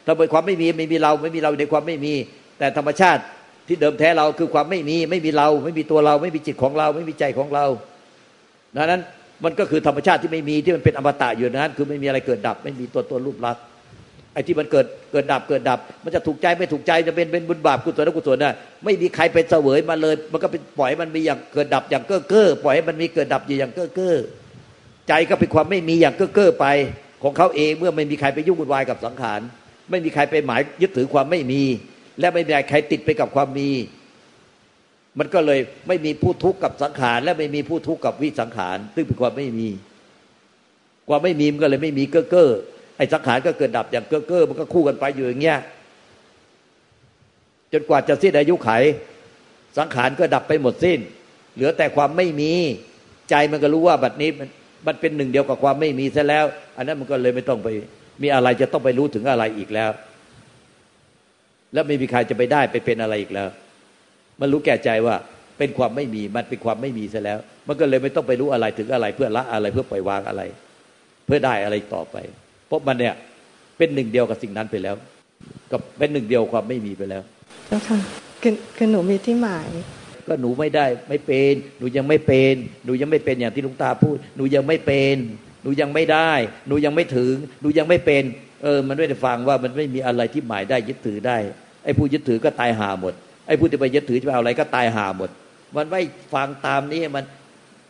[0.06, 2.13] ถ้าเป็นความไม่มีไม่มีเราไม่มีเราในความไม่มี
[2.60, 3.22] แต่ธรรมชาติ
[3.68, 7.66] ที่เดิมแท้เราคือความไม่มีไม่มีเรา ไม่มีตัวเรา ไม่มีจิตของเรา ไม่มีใจของเรา
[8.76, 9.02] ดังนั้น
[9.44, 13.63] มันก็คือธรรมชาติที่ไม่มีที่มันเป็นอมตะอยู่นั้น คือไม่มีอะไรเกิดดับ ไม่มีตัวตัวรูปลักษณ์
[14.34, 24.16] ไอ้ที่มันเกิดเกิดดับเกิดดับ มันจะถูกใจไม่ถูกใจจะเป็นเป็นบุญบาปกุศลกุศลน่ะไม่มีใครเป็นเสวยมาเลย มันก็เป็นปล่อยมันมีอย่างเกิดดับอย่างเก้อเก้อปล่อยให้มันมีเกิดดับอยู่อย่างเก้อเก้อ
[25.08, 26.66] ใจก็เป็นความไม่มีอย่างเก้อเก้อไป
[27.24, 29.42] ของเขาเองเมื่อไม่มีใครไปยุ่งวุ่นวายกับสังขาร
[29.89, 31.62] ไม่มีใครไปหมายยึดถือความไม่มี
[32.19, 33.69] และไม่มีใครติดไปกับความมี
[35.19, 39.69] มันก็เลยไม่มีผู้ทุกข์กับสังขาร และไม่มีผู้ทุกข์กับวิสังขาร ซึ่งเป็นความไม่มี
[41.10, 42.50] ความไม่มีมันก็เลยไม่มีเก้อเก้อ
[42.98, 45.60] ไอ้สังขารก็เกิดดับอย่างเก้อเก้อมันก็คู่กันไปอยู่อย่างเงี้ย
[47.74, 48.69] จนกว่าจะสิ้นอายุไข
[49.78, 51.00] สังขารก็ดับไปหมดสิ้น
[51.54, 52.52] เหลือแต่ความไม่มี
[53.30, 54.50] ใจมันก็รู้ว่าบัดนี้มัน
[54.88, 56.46] มันเป็นหนึ่งเดียวกับความไม่มีซะแล้ว
[56.78, 57.67] อันนั้นมันก็เลยไม่ต้องไป
[58.21, 59.91] มีอะไรจะต้องไปรู้ถึงอะไรอีกแล้ว
[61.73, 63.47] แล้วไม่มีใครจะไปได้ไปเป็นอะไรอีกแล้ว
[64.41, 65.15] มันรู้แก่ใจว่า
[65.58, 70.41] เป็นความไม่มีมันเป็นความไม่มีซะแล้ว มันก็เลยไม่ต้องไปรู้อะไรถึงอะไร เพื่อละอะไรเพื่อปล่อยวางอะไร
[71.26, 72.15] เพื่อได้อะไรต่อไป
[72.67, 73.15] เพราะมันเนี่ย
[73.78, 74.95] เป็นหนึ่งเดียวกับสิ่งนั้นไปแล้ว
[75.71, 77.21] กับเป็นหนึ่งเดียวความไม่มีไปแล้ว
[77.67, 77.99] เจ้าค่ะ
[78.41, 79.69] คือคือหนูมีที่หมาย
[80.28, 82.54] ก็หนูไม่ได้ไม่เป็น หนูยังไม่เป็น
[82.86, 85.17] หนูยังไม่เป็นอย่างที่ลุงตาพูด หนูยังไม่เป็น
[85.63, 86.32] หนูยังไม่ได้
[86.67, 88.23] หนูยังไม่ถึง หนูยังไม่เป็น
[88.63, 91.38] เออ มันไม่ได้ฟังว่ามันไม่มีอะไรที่หมายได้ยึดถือได้
[91.84, 93.13] ไอ้ผู้ยึดถือก็ตายหาหมด
[93.47, 95.30] ไอ้ผู้ที่ไปยึดถือจะไปเอาอะไรก็ตายหาหมด
[95.76, 96.02] มันไม่
[96.34, 97.23] ฟังตามนี้มัน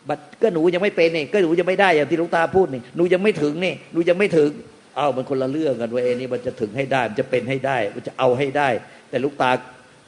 [0.08, 4.50] บัดก็หนูยังไม่เป็นนี่ก็หนูยังไม่ได้อย่างที่ลุงตาพูดนี่ หนูยังไม่ถึงนี่หนูยังไม่ถึง
[4.96, 8.68] เอ้ามันคนละเรื่องกันเว้ยนี่มันจะถึงให้ได้ มันจะเป็นให้ได้ มันจะเอาให้ได้
[9.10, 9.50] แต่ลุงตา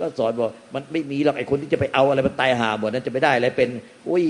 [0.01, 3.69] ก็สอนบอกมันไม่มีหรอกไอ้คนที่จะไปเอาอะไรมันตายหาหมดนั้นจะไม่ได้อะไรเป็น
[4.09, 4.25] อุ้ย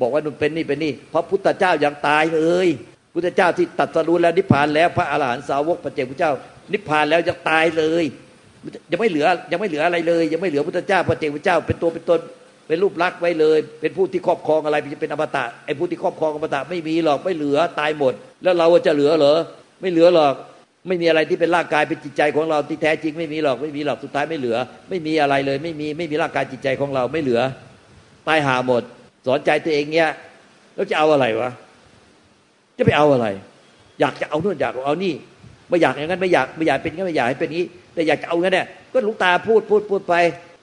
[0.00, 2.68] บอกว่ามันเป็นนี่เป็นนี่เพราะพุทธเจ้ายังตายเลย
[3.14, 6.32] พุทธเจ้าที่ตัดสรู้แล้วนิพพานแล้วพระอรหันต์สาวกพระเจ้าพุทธเจ้า
[6.72, 8.04] นิพพานแล้วยังตายเลย
[8.90, 12.20] ยังไม่เหลือยังไม่เหลืออะไรเลย ยังไม่เหลือพุทธเจ้าพระเจ้าพุทธเจ้า เป็นตัวเป็นตน
[12.66, 19.36] เป็นรูปลักษณ์ไว้เลย เป็นผู้ที่ครอบครองอะไรจะเป็นอมตะไอ้ผู้ที่ครอบครองอมตะไม่มีหรอกไม่เหลือตายหมด แล้วเราจะเหลือเหรอ
[19.80, 20.34] ไม่เหลือหรอก
[20.88, 24.56] ไม่มีอะไรที่เป็นร่างกายเป็นจิตใจของเราที่แท้จริงไม่มีหรอกไม่มีหรอกสุดท้ายไม่เหลือ
[24.88, 27.40] ไม่มีอะไรเลย ไม่มีไม่มีร่างกายจิตใจของเราไม่เหลือ
[28.28, 28.82] ตายหาหมด
[29.26, 30.10] สอนใจตัวเองเนี้ย
[30.74, 31.50] แล้วจะเอาอะไรวะ
[32.78, 33.26] จะไปเอาอะไร
[34.00, 35.14] อยากจะเอานู่นอยากเอานี่
[35.68, 40.14] ไม่อยากอย่างนั้นไม่อยากไม่อยากเป็นงั้นไม่อยากให้เป็นนี้ แต่อยากจะเอางั้นเนี่ยก็ลูกตาพูดพูดพูดไป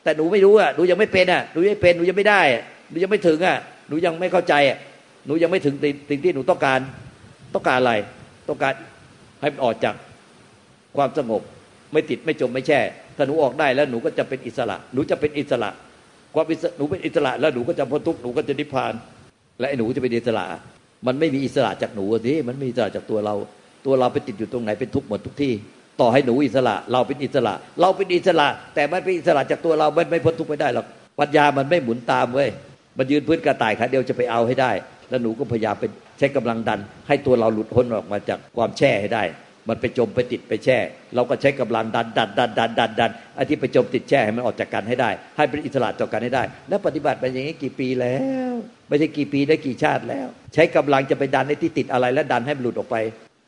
[0.04, 2.42] แต่หนูไม่รู้อะหนูยังไม่เป็นอะหนูยังไม่เป็นหนูยังไม่ได้
[2.90, 4.78] หนูยังไม่ถึงอะหนูยังไม่เข้าใจอะ
[5.26, 5.76] หนูยังไม่ถึง
[6.10, 6.80] สิ่งที่หนูต้องการ
[7.54, 7.94] ต้องการอะไร
[8.50, 8.74] ต้องการ
[9.42, 9.96] ให้มันออกจาก
[10.98, 11.42] ความสงบ
[11.94, 12.80] ไม่ติดไม่จมไม่แช่
[13.16, 15.70] ถ้าหนูออกได้แล้วหนูก็จะเป็นอิสระ หนูจะเป็นอิสระ
[16.34, 16.46] ความ
[16.78, 18.94] หนูเป็นอิสระแล้วหนูก็จะพ้นทุกข์หนูก็จะนิพพาน
[19.60, 20.46] และไอ้หนูจะเป็นอิสระ
[21.08, 23.36] มันไม่มีอิสระจากหนูสิมันไม่มีอิสระจากตัวเรา
[23.86, 25.54] ตัวเราไปติดอยู่ตรงไหนเป็นทุกข์หมดทุกที่
[26.02, 30.86] ต่อให้หนูอิสระ เราเป็นอิสระ เราเป็นอิสระ แต่มันเป็นอิสระจากตัวเรามันไม่พ้นทุกข์ไม่ได้หรอก
[31.20, 32.50] ปัญญามันไม่หมุนตามเว้ย
[32.98, 34.72] มันยืนพื้นกระต่ายขาเดียวจะไปเอาให้ได้
[35.10, 39.24] แล้วหนูก็พยายามเป็นใช้กำลังดัน ให้ตัวเราหลุดพ้นออกมาจากความแช่ให้ได้
[39.70, 40.78] มันไปจมไปติดไปแช่
[41.16, 48.16] เราก็ใช้กำลังดันดันดันดันดันดันไอ้ที่ไปจมติดแช่ให้มันออกจากกันให้ได้ ให้เป็นอิสระต่อกันให้ได้ แล้วปฏิบัติไปอย่างนี้กี่ปีแล้
[48.52, 48.54] ว
[48.88, 52.96] ไม่ใช่กี่ปีได้กี่ชาติแล้ว ใช้กำลังจะไปดันในที่ติดอะไรแล้วดันให้มันหลุดออกไป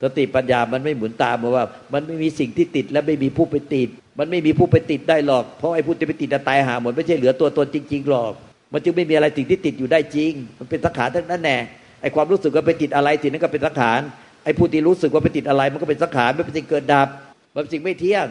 [0.03, 8.33] สติปัญญามันไม่หมุนตามว่า มันไม่มีสิ่งที่ติดและไม่มีผู้ไปติด มันไม่มีผู้ไปติดได้หรอก เพราะไอ้ผู้ที่ไปติดจะตายหาหมดไม่ใช่เหลือตัวตนจริง ๆหรอก
[8.73, 11.57] มันจึงไม่มีอะไรสิ่งที่ติดอยู่ได้จริง มันเป็นสังขารทั้งนั้นแน่
[12.01, 14.01] ไอ้ความรู้สึกว่าไปติดอะไรสิ่งนั้นก็เป็นสังขาร
[14.43, 17.07] ไอ้ผู้ที่รู้สึกว่าไปติดอะไร มันก็เป็นสังขารมันเป็นสิ่งเกิดดับ
[17.53, 18.25] มันเป็นสิ่งไม่เที่ยง